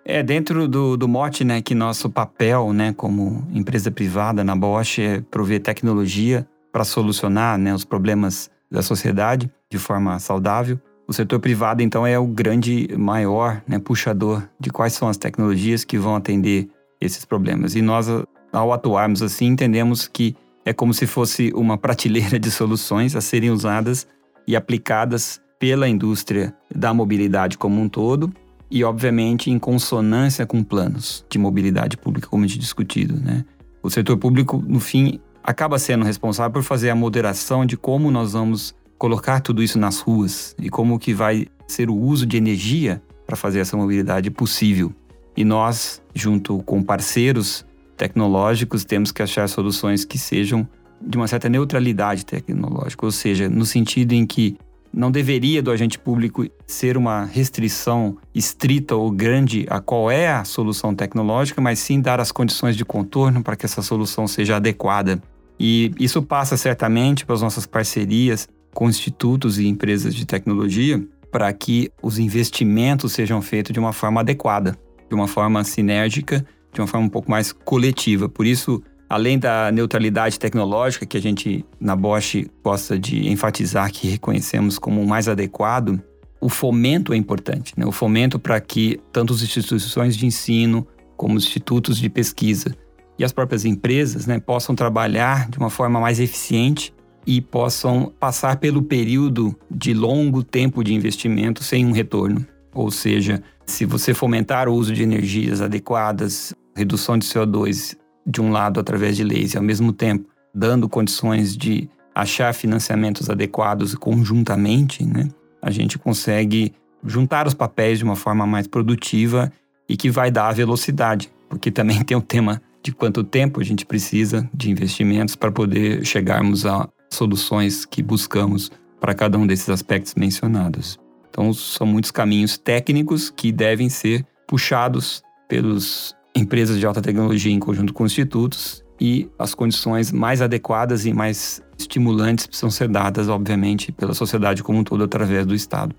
É, 0.03 0.23
dentro 0.23 0.67
do, 0.67 0.95
do 0.95 1.07
mote, 1.07 1.43
né, 1.43 1.61
que 1.61 1.75
nosso 1.75 2.09
papel, 2.09 2.71
né, 2.71 2.93
como 2.93 3.45
empresa 3.53 3.91
privada 3.91 4.43
na 4.43 4.55
Bosch 4.55 4.99
é 4.99 5.21
prover 5.29 5.61
tecnologia 5.61 6.47
para 6.71 6.85
solucionar, 6.85 7.57
né, 7.57 7.73
os 7.73 7.83
problemas 7.83 8.49
da 8.71 8.81
sociedade 8.81 9.51
de 9.69 9.77
forma 9.77 10.17
saudável. 10.19 10.79
O 11.07 11.13
setor 11.13 11.39
privado, 11.39 11.81
então, 11.81 12.05
é 12.05 12.19
o 12.19 12.25
grande, 12.25 12.89
maior 12.97 13.61
né, 13.67 13.79
puxador 13.79 14.43
de 14.59 14.69
quais 14.69 14.93
são 14.93 15.07
as 15.07 15.17
tecnologias 15.17 15.83
que 15.83 15.97
vão 15.97 16.15
atender 16.15 16.69
esses 16.99 17.23
problemas. 17.25 17.75
E 17.75 17.81
nós, 17.81 18.07
ao 18.51 18.73
atuarmos 18.73 19.21
assim, 19.21 19.47
entendemos 19.47 20.07
que 20.07 20.35
é 20.67 20.73
como 20.73 20.93
se 20.93 21.07
fosse 21.07 21.49
uma 21.55 21.77
prateleira 21.77 22.37
de 22.37 22.51
soluções 22.51 23.15
a 23.15 23.21
serem 23.21 23.49
usadas 23.49 24.05
e 24.45 24.53
aplicadas 24.53 25.39
pela 25.57 25.87
indústria 25.87 26.53
da 26.75 26.93
mobilidade 26.93 27.57
como 27.57 27.81
um 27.81 27.87
todo 27.87 28.33
e, 28.69 28.83
obviamente, 28.83 29.49
em 29.49 29.57
consonância 29.57 30.45
com 30.45 30.61
planos 30.61 31.25
de 31.29 31.39
mobilidade 31.39 31.95
pública, 31.95 32.27
como 32.27 32.43
a 32.43 32.47
gente 32.47 32.59
discutido. 32.59 33.15
Né? 33.17 33.45
O 33.81 33.89
setor 33.89 34.17
público, 34.17 34.61
no 34.67 34.81
fim, 34.81 35.21
acaba 35.41 35.79
sendo 35.79 36.03
responsável 36.03 36.51
por 36.51 36.63
fazer 36.63 36.89
a 36.89 36.95
moderação 36.95 37.65
de 37.65 37.77
como 37.77 38.11
nós 38.11 38.33
vamos 38.33 38.75
colocar 38.97 39.39
tudo 39.39 39.63
isso 39.63 39.79
nas 39.79 40.01
ruas 40.01 40.53
e 40.59 40.69
como 40.69 40.99
que 40.99 41.13
vai 41.13 41.47
ser 41.65 41.89
o 41.89 41.95
uso 41.95 42.25
de 42.25 42.35
energia 42.35 43.01
para 43.25 43.37
fazer 43.37 43.59
essa 43.59 43.77
mobilidade 43.77 44.29
possível. 44.29 44.93
E 45.33 45.45
nós, 45.45 46.01
junto 46.13 46.61
com 46.63 46.83
parceiros 46.83 47.65
tecnológicos, 47.97 48.85
temos 48.85 49.11
que 49.11 49.21
achar 49.21 49.49
soluções 49.49 50.05
que 50.05 50.17
sejam 50.17 50.67
de 51.01 51.17
uma 51.17 51.27
certa 51.27 51.49
neutralidade 51.49 52.25
tecnológica, 52.25 53.05
ou 53.05 53.11
seja, 53.11 53.49
no 53.49 53.65
sentido 53.65 54.13
em 54.13 54.25
que 54.25 54.57
não 54.93 55.11
deveria 55.11 55.61
do 55.61 55.69
agente 55.69 55.99
público 55.99 56.47
ser 56.65 56.97
uma 56.97 57.25
restrição 57.25 58.17
estrita 58.33 58.95
ou 58.95 59.11
grande 59.11 59.65
a 59.69 59.79
qual 59.79 60.09
é 60.09 60.27
a 60.27 60.43
solução 60.43 60.95
tecnológica, 60.95 61.61
mas 61.61 61.79
sim 61.79 62.01
dar 62.01 62.19
as 62.19 62.31
condições 62.31 62.75
de 62.75 62.85
contorno 62.85 63.43
para 63.43 63.55
que 63.55 63.65
essa 63.65 63.81
solução 63.81 64.27
seja 64.27 64.55
adequada. 64.55 65.21
E 65.59 65.91
isso 65.99 66.21
passa 66.21 66.55
certamente 66.55 67.25
para 67.25 67.35
as 67.35 67.41
nossas 67.41 67.65
parcerias 67.65 68.47
com 68.73 68.89
institutos 68.89 69.59
e 69.59 69.67
empresas 69.67 70.15
de 70.15 70.25
tecnologia 70.25 71.03
para 71.31 71.51
que 71.51 71.91
os 72.01 72.17
investimentos 72.17 73.13
sejam 73.13 73.41
feitos 73.41 73.73
de 73.73 73.79
uma 73.79 73.93
forma 73.93 74.21
adequada, 74.21 74.77
de 75.09 75.15
uma 75.15 75.27
forma 75.27 75.63
sinérgica, 75.63 76.45
de 76.77 76.81
uma 76.81 76.87
forma 76.87 77.07
um 77.07 77.09
pouco 77.09 77.29
mais 77.29 77.51
coletiva. 77.51 78.29
Por 78.29 78.45
isso, 78.45 78.81
além 79.09 79.39
da 79.39 79.71
neutralidade 79.71 80.39
tecnológica 80.39 81.05
que 81.05 81.17
a 81.17 81.21
gente 81.21 81.65
na 81.79 81.95
Bosch 81.95 82.45
gosta 82.63 82.99
de 82.99 83.27
enfatizar 83.27 83.91
que 83.91 84.07
reconhecemos 84.07 84.77
como 84.77 85.01
o 85.01 85.07
mais 85.07 85.27
adequado, 85.27 85.99
o 86.39 86.49
fomento 86.49 87.13
é 87.13 87.17
importante, 87.17 87.73
né? 87.75 87.83
O 87.83 87.91
fomento 87.91 88.37
para 88.37 88.61
que 88.61 88.99
tanto 89.11 89.33
as 89.33 89.41
instituições 89.41 90.15
de 90.15 90.27
ensino 90.27 90.85
como 91.15 91.35
os 91.35 91.45
institutos 91.45 91.97
de 91.97 92.09
pesquisa 92.09 92.75
e 93.17 93.23
as 93.23 93.31
próprias 93.31 93.65
empresas 93.65 94.27
né, 94.27 94.39
possam 94.39 94.75
trabalhar 94.75 95.49
de 95.49 95.57
uma 95.57 95.71
forma 95.71 95.99
mais 95.99 96.19
eficiente 96.19 96.93
e 97.25 97.41
possam 97.41 98.13
passar 98.19 98.57
pelo 98.57 98.83
período 98.83 99.55
de 99.71 99.95
longo 99.95 100.43
tempo 100.43 100.83
de 100.83 100.93
investimento 100.93 101.63
sem 101.63 101.83
um 101.87 101.91
retorno. 101.91 102.45
Ou 102.71 102.91
seja, 102.91 103.41
se 103.65 103.83
você 103.83 104.13
fomentar 104.13 104.69
o 104.69 104.73
uso 104.73 104.93
de 104.93 105.01
energias 105.01 105.59
adequadas, 105.59 106.53
redução 106.77 107.17
de 107.17 107.25
CO2 107.25 107.97
de 108.25 108.41
um 108.41 108.51
lado 108.51 108.79
através 108.79 109.17
de 109.17 109.23
leis 109.23 109.53
e 109.53 109.57
ao 109.57 109.63
mesmo 109.63 109.91
tempo 109.91 110.29
dando 110.53 110.87
condições 110.87 111.55
de 111.55 111.89
achar 112.13 112.53
financiamentos 112.53 113.29
adequados 113.29 113.93
conjuntamente, 113.95 115.05
né, 115.05 115.27
a 115.61 115.69
gente 115.69 115.97
consegue 115.97 116.73
juntar 117.03 117.47
os 117.47 117.53
papéis 117.53 117.99
de 117.99 118.03
uma 118.03 118.15
forma 118.15 118.45
mais 118.45 118.67
produtiva 118.67 119.51
e 119.87 119.95
que 119.95 120.09
vai 120.09 120.31
dar 120.31 120.49
a 120.49 120.53
velocidade, 120.53 121.31
porque 121.49 121.71
também 121.71 122.01
tem 122.03 122.17
o 122.17 122.21
tema 122.21 122.61
de 122.83 122.91
quanto 122.91 123.23
tempo 123.23 123.59
a 123.59 123.63
gente 123.63 123.85
precisa 123.85 124.49
de 124.53 124.71
investimentos 124.71 125.35
para 125.35 125.51
poder 125.51 126.05
chegarmos 126.05 126.65
a 126.65 126.87
soluções 127.11 127.85
que 127.85 128.01
buscamos 128.01 128.71
para 128.99 129.13
cada 129.13 129.37
um 129.37 129.45
desses 129.45 129.69
aspectos 129.69 130.15
mencionados. 130.15 130.99
Então, 131.29 131.53
são 131.53 131.85
muitos 131.85 132.09
caminhos 132.09 132.57
técnicos 132.57 133.29
que 133.29 133.51
devem 133.51 133.89
ser 133.89 134.25
puxados 134.47 135.21
pelas 135.47 136.15
empresas 136.37 136.79
de 136.79 136.85
alta 136.85 137.01
tecnologia 137.01 137.51
em 137.51 137.59
conjunto 137.59 137.93
com 137.93 138.05
institutos 138.05 138.83
e 138.99 139.29
as 139.37 139.53
condições 139.53 140.11
mais 140.11 140.41
adequadas 140.41 141.05
e 141.05 141.13
mais 141.13 141.61
estimulantes 141.77 142.47
precisam 142.47 142.69
ser 142.69 142.87
dadas, 142.87 143.27
obviamente, 143.27 143.91
pela 143.91 144.13
sociedade 144.13 144.63
como 144.63 144.79
um 144.79 144.83
todo 144.83 145.03
através 145.03 145.45
do 145.45 145.53
Estado. 145.53 145.95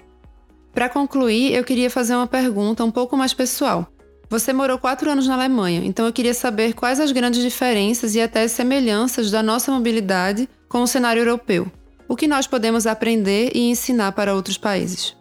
Para 0.72 0.88
concluir, 0.88 1.54
eu 1.54 1.64
queria 1.64 1.90
fazer 1.90 2.14
uma 2.14 2.26
pergunta 2.26 2.84
um 2.84 2.90
pouco 2.90 3.16
mais 3.16 3.34
pessoal. 3.34 3.86
Você 4.30 4.52
morou 4.52 4.78
quatro 4.78 5.10
anos 5.10 5.26
na 5.26 5.34
Alemanha, 5.34 5.82
então 5.84 6.04
eu 6.06 6.12
queria 6.12 6.34
saber 6.34 6.74
quais 6.74 7.00
as 7.00 7.12
grandes 7.12 7.40
diferenças 7.40 8.14
e 8.14 8.20
até 8.20 8.46
semelhanças 8.46 9.30
da 9.30 9.42
nossa 9.42 9.72
mobilidade 9.72 10.48
com 10.68 10.82
o 10.82 10.86
cenário 10.86 11.20
europeu. 11.20 11.66
O 12.06 12.14
que 12.14 12.28
nós 12.28 12.46
podemos 12.46 12.86
aprender 12.86 13.50
e 13.54 13.70
ensinar 13.70 14.12
para 14.12 14.34
outros 14.34 14.58
países? 14.58 15.16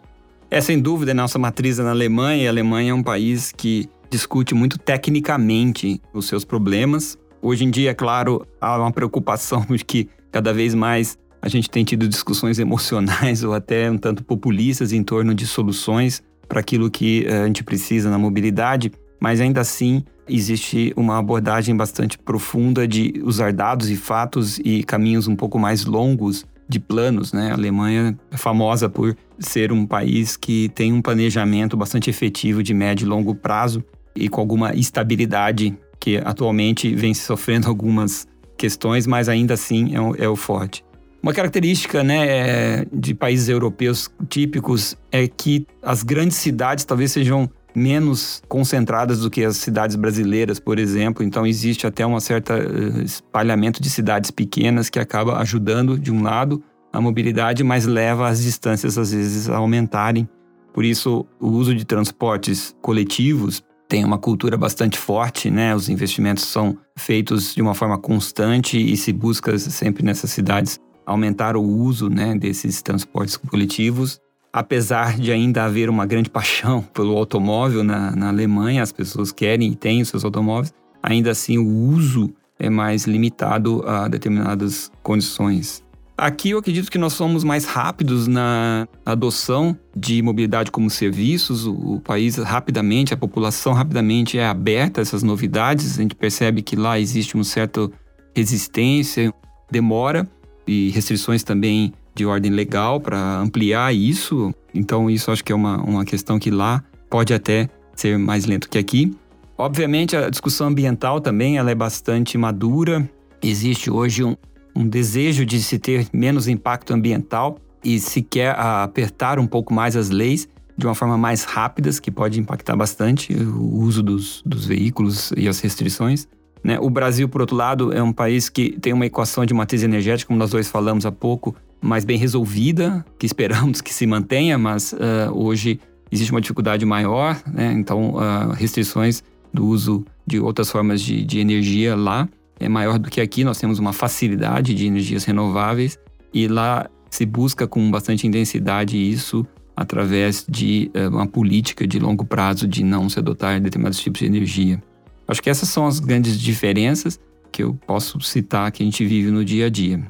É 0.50 0.60
sem 0.60 0.78
dúvida 0.80 1.12
a 1.12 1.14
nossa 1.14 1.38
matriz 1.38 1.78
é 1.78 1.82
na 1.82 1.90
Alemanha, 1.90 2.44
e 2.44 2.46
a 2.46 2.50
Alemanha 2.50 2.90
é 2.90 2.94
um 2.94 3.02
país 3.02 3.50
que 3.50 3.88
discute 4.10 4.54
muito 4.54 4.78
tecnicamente 4.78 6.00
os 6.12 6.26
seus 6.26 6.44
problemas. 6.44 7.18
Hoje 7.40 7.64
em 7.64 7.70
dia, 7.70 7.90
é 7.90 7.94
claro, 7.94 8.46
há 8.60 8.78
uma 8.78 8.92
preocupação 8.92 9.64
de 9.70 9.84
que 9.84 10.08
cada 10.30 10.52
vez 10.52 10.74
mais 10.74 11.16
a 11.40 11.48
gente 11.48 11.70
tem 11.70 11.84
tido 11.84 12.08
discussões 12.08 12.58
emocionais 12.60 13.44
ou 13.44 13.54
até 13.54 13.90
um 13.90 13.98
tanto 13.98 14.24
populistas 14.24 14.92
em 14.92 15.02
torno 15.02 15.34
de 15.34 15.46
soluções 15.46 16.22
para 16.48 16.60
aquilo 16.60 16.90
que 16.90 17.26
eh, 17.26 17.42
a 17.42 17.46
gente 17.46 17.62
precisa 17.62 18.10
na 18.10 18.18
mobilidade, 18.18 18.90
mas 19.20 19.40
ainda 19.40 19.60
assim 19.60 20.02
existe 20.26 20.92
uma 20.96 21.18
abordagem 21.18 21.76
bastante 21.76 22.18
profunda 22.18 22.88
de 22.88 23.20
usar 23.24 23.52
dados 23.52 23.90
e 23.90 23.96
fatos 23.96 24.58
e 24.64 24.82
caminhos 24.82 25.28
um 25.28 25.36
pouco 25.36 25.58
mais 25.58 25.84
longos 25.84 26.46
de 26.68 26.78
planos, 26.78 27.32
né? 27.32 27.50
A 27.50 27.54
Alemanha 27.54 28.18
é 28.30 28.36
famosa 28.36 28.88
por 28.88 29.16
ser 29.38 29.72
um 29.72 29.86
país 29.86 30.36
que 30.36 30.68
tem 30.70 30.92
um 30.92 31.00
planejamento 31.00 31.76
bastante 31.76 32.10
efetivo 32.10 32.62
de 32.62 32.74
médio 32.74 33.06
e 33.06 33.08
longo 33.08 33.34
prazo 33.34 33.82
e 34.14 34.28
com 34.28 34.40
alguma 34.40 34.74
estabilidade 34.74 35.76
que 36.00 36.16
atualmente 36.18 36.94
vem 36.94 37.14
sofrendo 37.14 37.66
algumas 37.68 38.26
questões, 38.56 39.06
mas 39.06 39.28
ainda 39.28 39.54
assim 39.54 39.94
é 39.94 40.00
o, 40.00 40.14
é 40.16 40.28
o 40.28 40.36
forte. 40.36 40.84
Uma 41.22 41.32
característica 41.32 42.04
né, 42.04 42.84
de 42.92 43.12
países 43.12 43.48
europeus 43.48 44.08
típicos 44.28 44.96
é 45.10 45.26
que 45.26 45.66
as 45.82 46.02
grandes 46.02 46.36
cidades 46.36 46.84
talvez 46.84 47.10
sejam 47.10 47.50
menos 47.74 48.42
concentradas 48.48 49.20
do 49.20 49.30
que 49.30 49.44
as 49.44 49.56
cidades 49.56 49.96
brasileiras, 49.96 50.58
por 50.58 50.78
exemplo. 50.78 51.24
Então 51.24 51.46
existe 51.46 51.86
até 51.86 52.06
um 52.06 52.18
certo 52.20 52.52
eh, 52.52 53.02
espalhamento 53.04 53.82
de 53.82 53.90
cidades 53.90 54.30
pequenas 54.30 54.88
que 54.88 54.98
acaba 54.98 55.38
ajudando, 55.38 55.98
de 55.98 56.12
um 56.12 56.22
lado, 56.22 56.62
a 56.92 57.00
mobilidade, 57.00 57.62
mas 57.62 57.84
leva 57.84 58.28
as 58.28 58.42
distâncias 58.42 58.96
às 58.96 59.12
vezes 59.12 59.48
a 59.48 59.56
aumentarem. 59.56 60.28
Por 60.72 60.84
isso, 60.84 61.26
o 61.40 61.48
uso 61.48 61.74
de 61.74 61.84
transportes 61.84 62.74
coletivos 62.80 63.62
tem 63.88 64.04
uma 64.04 64.18
cultura 64.18 64.56
bastante 64.56 64.98
forte, 64.98 65.50
né? 65.50 65.74
Os 65.74 65.88
investimentos 65.88 66.44
são 66.44 66.76
feitos 66.96 67.54
de 67.54 67.62
uma 67.62 67.74
forma 67.74 67.96
constante 67.96 68.78
e 68.78 68.96
se 68.96 69.12
busca 69.12 69.58
sempre 69.58 70.04
nessas 70.04 70.30
cidades 70.30 70.78
aumentar 71.06 71.56
o 71.56 71.62
uso 71.62 72.10
né, 72.10 72.36
desses 72.36 72.82
transportes 72.82 73.38
coletivos. 73.38 74.20
Apesar 74.52 75.16
de 75.18 75.32
ainda 75.32 75.64
haver 75.64 75.88
uma 75.88 76.04
grande 76.04 76.28
paixão 76.28 76.82
pelo 76.92 77.16
automóvel 77.16 77.82
na, 77.82 78.14
na 78.14 78.28
Alemanha, 78.28 78.82
as 78.82 78.92
pessoas 78.92 79.32
querem 79.32 79.72
e 79.72 79.74
têm 79.74 80.02
os 80.02 80.08
seus 80.08 80.24
automóveis, 80.24 80.72
ainda 81.02 81.30
assim 81.30 81.56
o 81.56 81.66
uso 81.66 82.30
é 82.58 82.68
mais 82.68 83.06
limitado 83.06 83.82
a 83.86 84.06
determinadas 84.06 84.92
condições. 85.02 85.82
Aqui 86.18 86.50
eu 86.50 86.58
acredito 86.58 86.90
que 86.90 86.98
nós 86.98 87.12
somos 87.12 87.44
mais 87.44 87.64
rápidos 87.64 88.26
na 88.26 88.88
adoção 89.06 89.78
de 89.96 90.20
mobilidade 90.20 90.68
como 90.68 90.90
serviços. 90.90 91.64
O, 91.64 91.94
o, 91.94 92.00
país 92.00 92.34
rapidamente, 92.38 93.14
a 93.14 93.16
população 93.16 93.72
rapidamente 93.72 94.36
é 94.36 94.44
aberta 94.44 95.00
a 95.00 95.02
essas 95.02 95.22
novidades. 95.22 95.96
A 95.96 96.02
gente 96.02 96.16
percebe 96.16 96.60
que 96.60 96.74
lá 96.74 96.98
existe 96.98 97.36
uma 97.36 97.44
certa 97.44 97.88
resistência, 98.34 99.32
demora 99.70 100.28
e 100.66 100.90
restrições 100.90 101.44
também 101.44 101.94
de 102.16 102.26
ordem 102.26 102.50
legal 102.50 103.00
para 103.00 103.38
ampliar 103.38 103.94
isso. 103.94 104.52
Então, 104.74 105.08
isso 105.08 105.30
acho 105.30 105.44
que 105.44 105.52
é 105.52 105.54
uma, 105.54 105.80
uma 105.84 106.04
questão 106.04 106.36
que 106.36 106.50
lá 106.50 106.82
pode 107.08 107.32
até 107.32 107.70
ser 107.94 108.18
mais 108.18 108.44
lento 108.44 108.68
que 108.68 108.76
aqui. 108.76 109.16
Obviamente, 109.56 110.16
a 110.16 110.28
discussão 110.28 110.66
ambiental 110.66 111.20
também 111.20 111.58
ela 111.58 111.70
é 111.70 111.76
bastante 111.76 112.36
madura. 112.36 113.08
Existe 113.40 113.88
hoje 113.88 114.24
um, 114.24 114.36
um 114.78 114.88
desejo 114.88 115.44
de 115.44 115.60
se 115.60 115.76
ter 115.76 116.06
menos 116.12 116.46
impacto 116.46 116.94
ambiental 116.94 117.58
e 117.82 117.98
se 117.98 118.22
quer 118.22 118.54
apertar 118.56 119.40
um 119.40 119.46
pouco 119.46 119.74
mais 119.74 119.96
as 119.96 120.08
leis 120.08 120.48
de 120.76 120.86
uma 120.86 120.94
forma 120.94 121.18
mais 121.18 121.42
rápida, 121.42 121.90
que 122.00 122.12
pode 122.12 122.38
impactar 122.38 122.76
bastante 122.76 123.34
o 123.34 123.80
uso 123.80 124.00
dos, 124.00 124.40
dos 124.46 124.64
veículos 124.64 125.32
e 125.36 125.48
as 125.48 125.58
restrições. 125.58 126.28
Né? 126.62 126.78
O 126.78 126.88
Brasil, 126.88 127.28
por 127.28 127.40
outro 127.40 127.56
lado, 127.56 127.92
é 127.92 128.00
um 128.00 128.12
país 128.12 128.48
que 128.48 128.78
tem 128.78 128.92
uma 128.92 129.04
equação 129.04 129.44
de 129.44 129.52
matriz 129.52 129.82
energética, 129.82 130.28
como 130.28 130.38
nós 130.38 130.50
dois 130.50 130.68
falamos 130.68 131.04
há 131.04 131.10
pouco, 131.10 131.56
mais 131.80 132.04
bem 132.04 132.16
resolvida, 132.16 133.04
que 133.18 133.26
esperamos 133.26 133.80
que 133.80 133.92
se 133.92 134.06
mantenha, 134.06 134.56
mas 134.56 134.92
uh, 134.92 135.32
hoje 135.34 135.80
existe 136.12 136.30
uma 136.30 136.40
dificuldade 136.40 136.86
maior, 136.86 137.36
né? 137.52 137.72
então 137.72 138.14
uh, 138.14 138.52
restrições 138.52 139.24
do 139.52 139.66
uso 139.66 140.04
de 140.24 140.38
outras 140.38 140.70
formas 140.70 141.02
de, 141.02 141.24
de 141.24 141.40
energia 141.40 141.96
lá 141.96 142.28
é 142.58 142.68
maior 142.68 142.98
do 142.98 143.10
que 143.10 143.20
aqui. 143.20 143.44
Nós 143.44 143.58
temos 143.58 143.78
uma 143.78 143.92
facilidade 143.92 144.74
de 144.74 144.86
energias 144.86 145.24
renováveis 145.24 145.98
e 146.32 146.48
lá 146.48 146.88
se 147.10 147.24
busca 147.24 147.66
com 147.66 147.90
bastante 147.90 148.26
intensidade 148.26 148.96
isso 148.96 149.46
através 149.76 150.44
de 150.48 150.90
uh, 150.94 151.08
uma 151.08 151.26
política 151.26 151.86
de 151.86 151.98
longo 151.98 152.24
prazo 152.24 152.66
de 152.66 152.82
não 152.82 153.08
se 153.08 153.18
adotar 153.18 153.60
determinados 153.60 154.00
tipos 154.00 154.20
de 154.20 154.26
energia. 154.26 154.82
Acho 155.26 155.42
que 155.42 155.50
essas 155.50 155.68
são 155.68 155.86
as 155.86 156.00
grandes 156.00 156.38
diferenças 156.38 157.20
que 157.52 157.62
eu 157.62 157.74
posso 157.86 158.20
citar 158.20 158.70
que 158.72 158.82
a 158.82 158.86
gente 158.86 159.04
vive 159.04 159.30
no 159.30 159.44
dia 159.44 159.66
a 159.66 159.70
dia. 159.70 160.02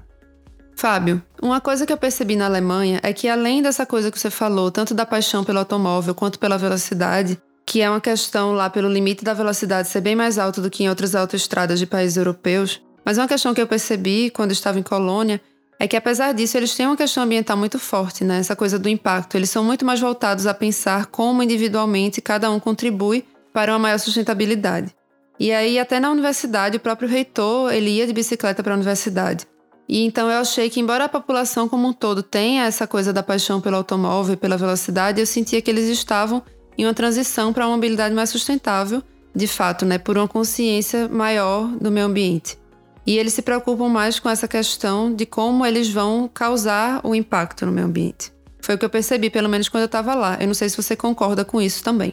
Fábio, 0.76 1.20
uma 1.42 1.60
coisa 1.60 1.84
que 1.84 1.92
eu 1.92 1.96
percebi 1.96 2.36
na 2.36 2.46
Alemanha 2.46 3.00
é 3.02 3.12
que 3.12 3.28
além 3.28 3.60
dessa 3.60 3.84
coisa 3.84 4.12
que 4.12 4.18
você 4.18 4.30
falou, 4.30 4.70
tanto 4.70 4.94
da 4.94 5.04
paixão 5.04 5.42
pelo 5.42 5.58
automóvel 5.58 6.14
quanto 6.14 6.38
pela 6.38 6.56
velocidade, 6.56 7.36
que 7.68 7.82
é 7.82 7.90
uma 7.90 8.00
questão 8.00 8.52
lá 8.52 8.70
pelo 8.70 8.88
limite 8.88 9.22
da 9.22 9.34
velocidade 9.34 9.88
ser 9.88 10.00
bem 10.00 10.16
mais 10.16 10.38
alto 10.38 10.62
do 10.62 10.70
que 10.70 10.84
em 10.84 10.88
outras 10.88 11.14
autoestradas 11.14 11.78
de 11.78 11.84
países 11.84 12.16
europeus, 12.16 12.80
mas 13.04 13.18
uma 13.18 13.28
questão 13.28 13.52
que 13.52 13.60
eu 13.60 13.66
percebi 13.66 14.30
quando 14.30 14.52
estava 14.52 14.78
em 14.78 14.82
Colônia 14.82 15.38
é 15.78 15.86
que 15.86 15.94
apesar 15.94 16.32
disso 16.32 16.56
eles 16.56 16.74
têm 16.74 16.86
uma 16.86 16.96
questão 16.96 17.22
ambiental 17.22 17.58
muito 17.58 17.78
forte, 17.78 18.24
né? 18.24 18.38
Essa 18.38 18.56
coisa 18.56 18.78
do 18.78 18.88
impacto. 18.88 19.36
Eles 19.36 19.50
são 19.50 19.62
muito 19.62 19.84
mais 19.84 20.00
voltados 20.00 20.46
a 20.46 20.54
pensar 20.54 21.06
como 21.06 21.42
individualmente 21.42 22.22
cada 22.22 22.50
um 22.50 22.58
contribui 22.58 23.22
para 23.52 23.72
uma 23.72 23.78
maior 23.78 23.98
sustentabilidade. 23.98 24.94
E 25.38 25.52
aí 25.52 25.78
até 25.78 26.00
na 26.00 26.10
universidade 26.10 26.78
o 26.78 26.80
próprio 26.80 27.06
reitor 27.06 27.70
ele 27.70 27.90
ia 27.90 28.06
de 28.06 28.14
bicicleta 28.14 28.62
para 28.62 28.72
a 28.72 28.76
universidade. 28.76 29.46
E 29.86 30.06
então 30.06 30.30
eu 30.30 30.38
achei 30.38 30.70
que 30.70 30.80
embora 30.80 31.04
a 31.04 31.08
população 31.08 31.68
como 31.68 31.86
um 31.86 31.92
todo 31.92 32.22
tenha 32.22 32.64
essa 32.64 32.86
coisa 32.86 33.12
da 33.12 33.22
paixão 33.22 33.60
pelo 33.60 33.76
automóvel 33.76 34.32
e 34.32 34.38
pela 34.38 34.56
velocidade, 34.56 35.20
eu 35.20 35.26
sentia 35.26 35.60
que 35.60 35.70
eles 35.70 35.86
estavam 35.90 36.42
em 36.78 36.86
uma 36.86 36.94
transição 36.94 37.52
para 37.52 37.66
uma 37.66 37.74
mobilidade 37.74 38.14
mais 38.14 38.30
sustentável, 38.30 39.02
de 39.34 39.48
fato, 39.48 39.84
né, 39.84 39.98
por 39.98 40.16
uma 40.16 40.28
consciência 40.28 41.08
maior 41.08 41.66
do 41.76 41.90
meio 41.90 42.06
ambiente. 42.06 42.56
E 43.04 43.18
eles 43.18 43.34
se 43.34 43.42
preocupam 43.42 43.88
mais 43.88 44.20
com 44.20 44.28
essa 44.28 44.46
questão 44.46 45.12
de 45.12 45.26
como 45.26 45.66
eles 45.66 45.90
vão 45.90 46.30
causar 46.32 47.00
o 47.02 47.14
impacto 47.14 47.66
no 47.66 47.72
meio 47.72 47.86
ambiente. 47.86 48.32
Foi 48.60 48.74
o 48.74 48.78
que 48.78 48.84
eu 48.84 48.90
percebi, 48.90 49.30
pelo 49.30 49.48
menos 49.48 49.68
quando 49.68 49.82
eu 49.82 49.86
estava 49.86 50.14
lá. 50.14 50.36
Eu 50.38 50.46
não 50.46 50.54
sei 50.54 50.68
se 50.68 50.76
você 50.76 50.94
concorda 50.94 51.44
com 51.44 51.60
isso 51.60 51.82
também. 51.82 52.12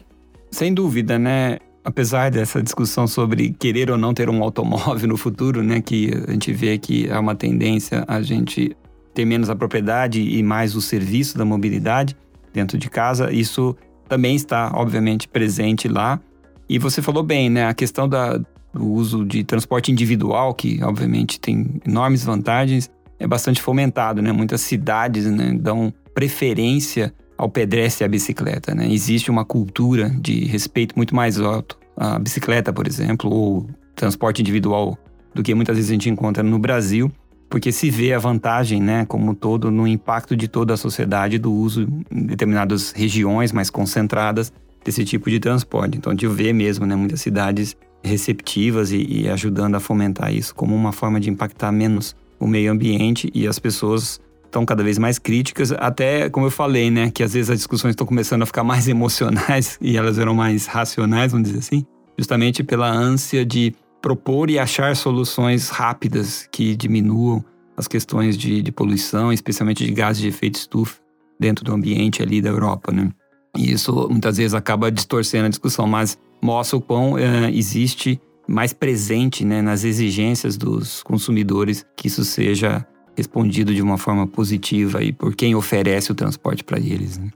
Sem 0.50 0.72
dúvida, 0.72 1.18
né? 1.18 1.58
Apesar 1.84 2.30
dessa 2.30 2.62
discussão 2.62 3.06
sobre 3.06 3.50
querer 3.50 3.90
ou 3.90 3.98
não 3.98 4.14
ter 4.14 4.30
um 4.30 4.42
automóvel 4.42 5.06
no 5.08 5.16
futuro, 5.16 5.62
né, 5.62 5.80
que 5.80 6.10
a 6.26 6.32
gente 6.32 6.52
vê 6.52 6.78
que 6.78 7.10
há 7.10 7.20
uma 7.20 7.34
tendência 7.34 8.04
a 8.08 8.22
gente 8.22 8.74
ter 9.12 9.24
menos 9.24 9.50
a 9.50 9.54
propriedade 9.54 10.20
e 10.20 10.42
mais 10.42 10.74
o 10.74 10.80
serviço 10.80 11.36
da 11.36 11.44
mobilidade 11.44 12.16
dentro 12.52 12.78
de 12.78 12.88
casa, 12.88 13.30
isso 13.30 13.76
também 14.08 14.36
está, 14.36 14.70
obviamente, 14.74 15.28
presente 15.28 15.88
lá. 15.88 16.20
E 16.68 16.78
você 16.78 17.00
falou 17.00 17.22
bem, 17.22 17.48
né? 17.50 17.66
A 17.66 17.74
questão 17.74 18.08
da, 18.08 18.38
do 18.72 18.84
uso 18.84 19.24
de 19.24 19.44
transporte 19.44 19.90
individual, 19.90 20.54
que 20.54 20.82
obviamente 20.82 21.40
tem 21.40 21.80
enormes 21.86 22.24
vantagens, 22.24 22.90
é 23.18 23.26
bastante 23.26 23.60
fomentado, 23.62 24.20
né? 24.20 24.32
Muitas 24.32 24.60
cidades 24.60 25.26
né, 25.26 25.56
dão 25.58 25.92
preferência 26.14 27.12
ao 27.38 27.48
pedestre 27.48 28.04
e 28.04 28.06
à 28.06 28.08
bicicleta, 28.08 28.74
né? 28.74 28.90
Existe 28.90 29.30
uma 29.30 29.44
cultura 29.44 30.10
de 30.10 30.44
respeito 30.44 30.94
muito 30.96 31.14
mais 31.14 31.38
alto 31.38 31.78
à 31.96 32.18
bicicleta, 32.18 32.72
por 32.72 32.86
exemplo, 32.86 33.30
ou 33.30 33.68
transporte 33.94 34.40
individual 34.40 34.98
do 35.34 35.42
que 35.42 35.54
muitas 35.54 35.76
vezes 35.76 35.90
a 35.90 35.94
gente 35.94 36.08
encontra 36.08 36.42
no 36.42 36.58
Brasil 36.58 37.12
porque 37.48 37.70
se 37.70 37.90
vê 37.90 38.12
a 38.12 38.18
vantagem, 38.18 38.80
né, 38.80 39.04
como 39.06 39.34
todo, 39.34 39.70
no 39.70 39.86
impacto 39.86 40.36
de 40.36 40.48
toda 40.48 40.74
a 40.74 40.76
sociedade 40.76 41.38
do 41.38 41.52
uso 41.52 41.86
em 42.10 42.26
determinadas 42.26 42.92
regiões 42.92 43.52
mais 43.52 43.70
concentradas 43.70 44.52
desse 44.84 45.04
tipo 45.04 45.30
de 45.30 45.40
transporte. 45.40 45.98
Então, 45.98 46.12
gente 46.12 46.26
vê 46.26 46.52
mesmo, 46.52 46.86
né, 46.86 46.96
muitas 46.96 47.20
cidades 47.20 47.76
receptivas 48.02 48.92
e, 48.92 49.22
e 49.22 49.28
ajudando 49.28 49.74
a 49.74 49.80
fomentar 49.80 50.32
isso 50.32 50.54
como 50.54 50.74
uma 50.74 50.92
forma 50.92 51.18
de 51.18 51.30
impactar 51.30 51.72
menos 51.72 52.14
o 52.38 52.46
meio 52.46 52.70
ambiente 52.70 53.30
e 53.34 53.46
as 53.46 53.58
pessoas 53.58 54.20
estão 54.44 54.64
cada 54.64 54.82
vez 54.82 54.96
mais 54.96 55.18
críticas, 55.18 55.72
até 55.72 56.30
como 56.30 56.46
eu 56.46 56.50
falei, 56.50 56.90
né, 56.90 57.10
que 57.10 57.22
às 57.22 57.34
vezes 57.34 57.50
as 57.50 57.58
discussões 57.58 57.92
estão 57.92 58.06
começando 58.06 58.42
a 58.42 58.46
ficar 58.46 58.64
mais 58.64 58.86
emocionais 58.88 59.78
e 59.80 59.96
elas 59.96 60.18
eram 60.18 60.34
mais 60.34 60.66
racionais, 60.66 61.32
vamos 61.32 61.48
dizer 61.48 61.60
assim, 61.60 61.84
justamente 62.18 62.62
pela 62.62 62.88
ânsia 62.88 63.44
de 63.44 63.74
propor 64.06 64.50
e 64.50 64.56
achar 64.56 64.94
soluções 64.94 65.68
rápidas 65.68 66.48
que 66.52 66.76
diminuam 66.76 67.44
as 67.76 67.88
questões 67.88 68.38
de, 68.38 68.62
de 68.62 68.70
poluição, 68.70 69.32
especialmente 69.32 69.84
de 69.84 69.92
gases 69.92 70.22
de 70.22 70.28
efeito 70.28 70.54
estufa 70.54 71.00
dentro 71.40 71.64
do 71.64 71.74
ambiente 71.74 72.22
ali 72.22 72.40
da 72.40 72.48
Europa, 72.48 72.92
né? 72.92 73.10
E 73.58 73.72
isso 73.72 74.06
muitas 74.08 74.36
vezes 74.36 74.54
acaba 74.54 74.92
distorcendo 74.92 75.46
a 75.46 75.48
discussão, 75.48 75.88
mas 75.88 76.16
mostra 76.40 76.76
o 76.76 76.80
quão 76.80 77.18
é, 77.18 77.50
existe 77.50 78.20
mais 78.46 78.72
presente 78.72 79.44
né, 79.44 79.60
nas 79.60 79.82
exigências 79.82 80.56
dos 80.56 81.02
consumidores 81.02 81.84
que 81.96 82.06
isso 82.06 82.24
seja 82.24 82.86
respondido 83.16 83.74
de 83.74 83.82
uma 83.82 83.98
forma 83.98 84.24
positiva 84.24 85.02
e 85.02 85.12
por 85.12 85.34
quem 85.34 85.56
oferece 85.56 86.12
o 86.12 86.14
transporte 86.14 86.62
para 86.62 86.78
eles. 86.78 87.18
Né? 87.18 87.32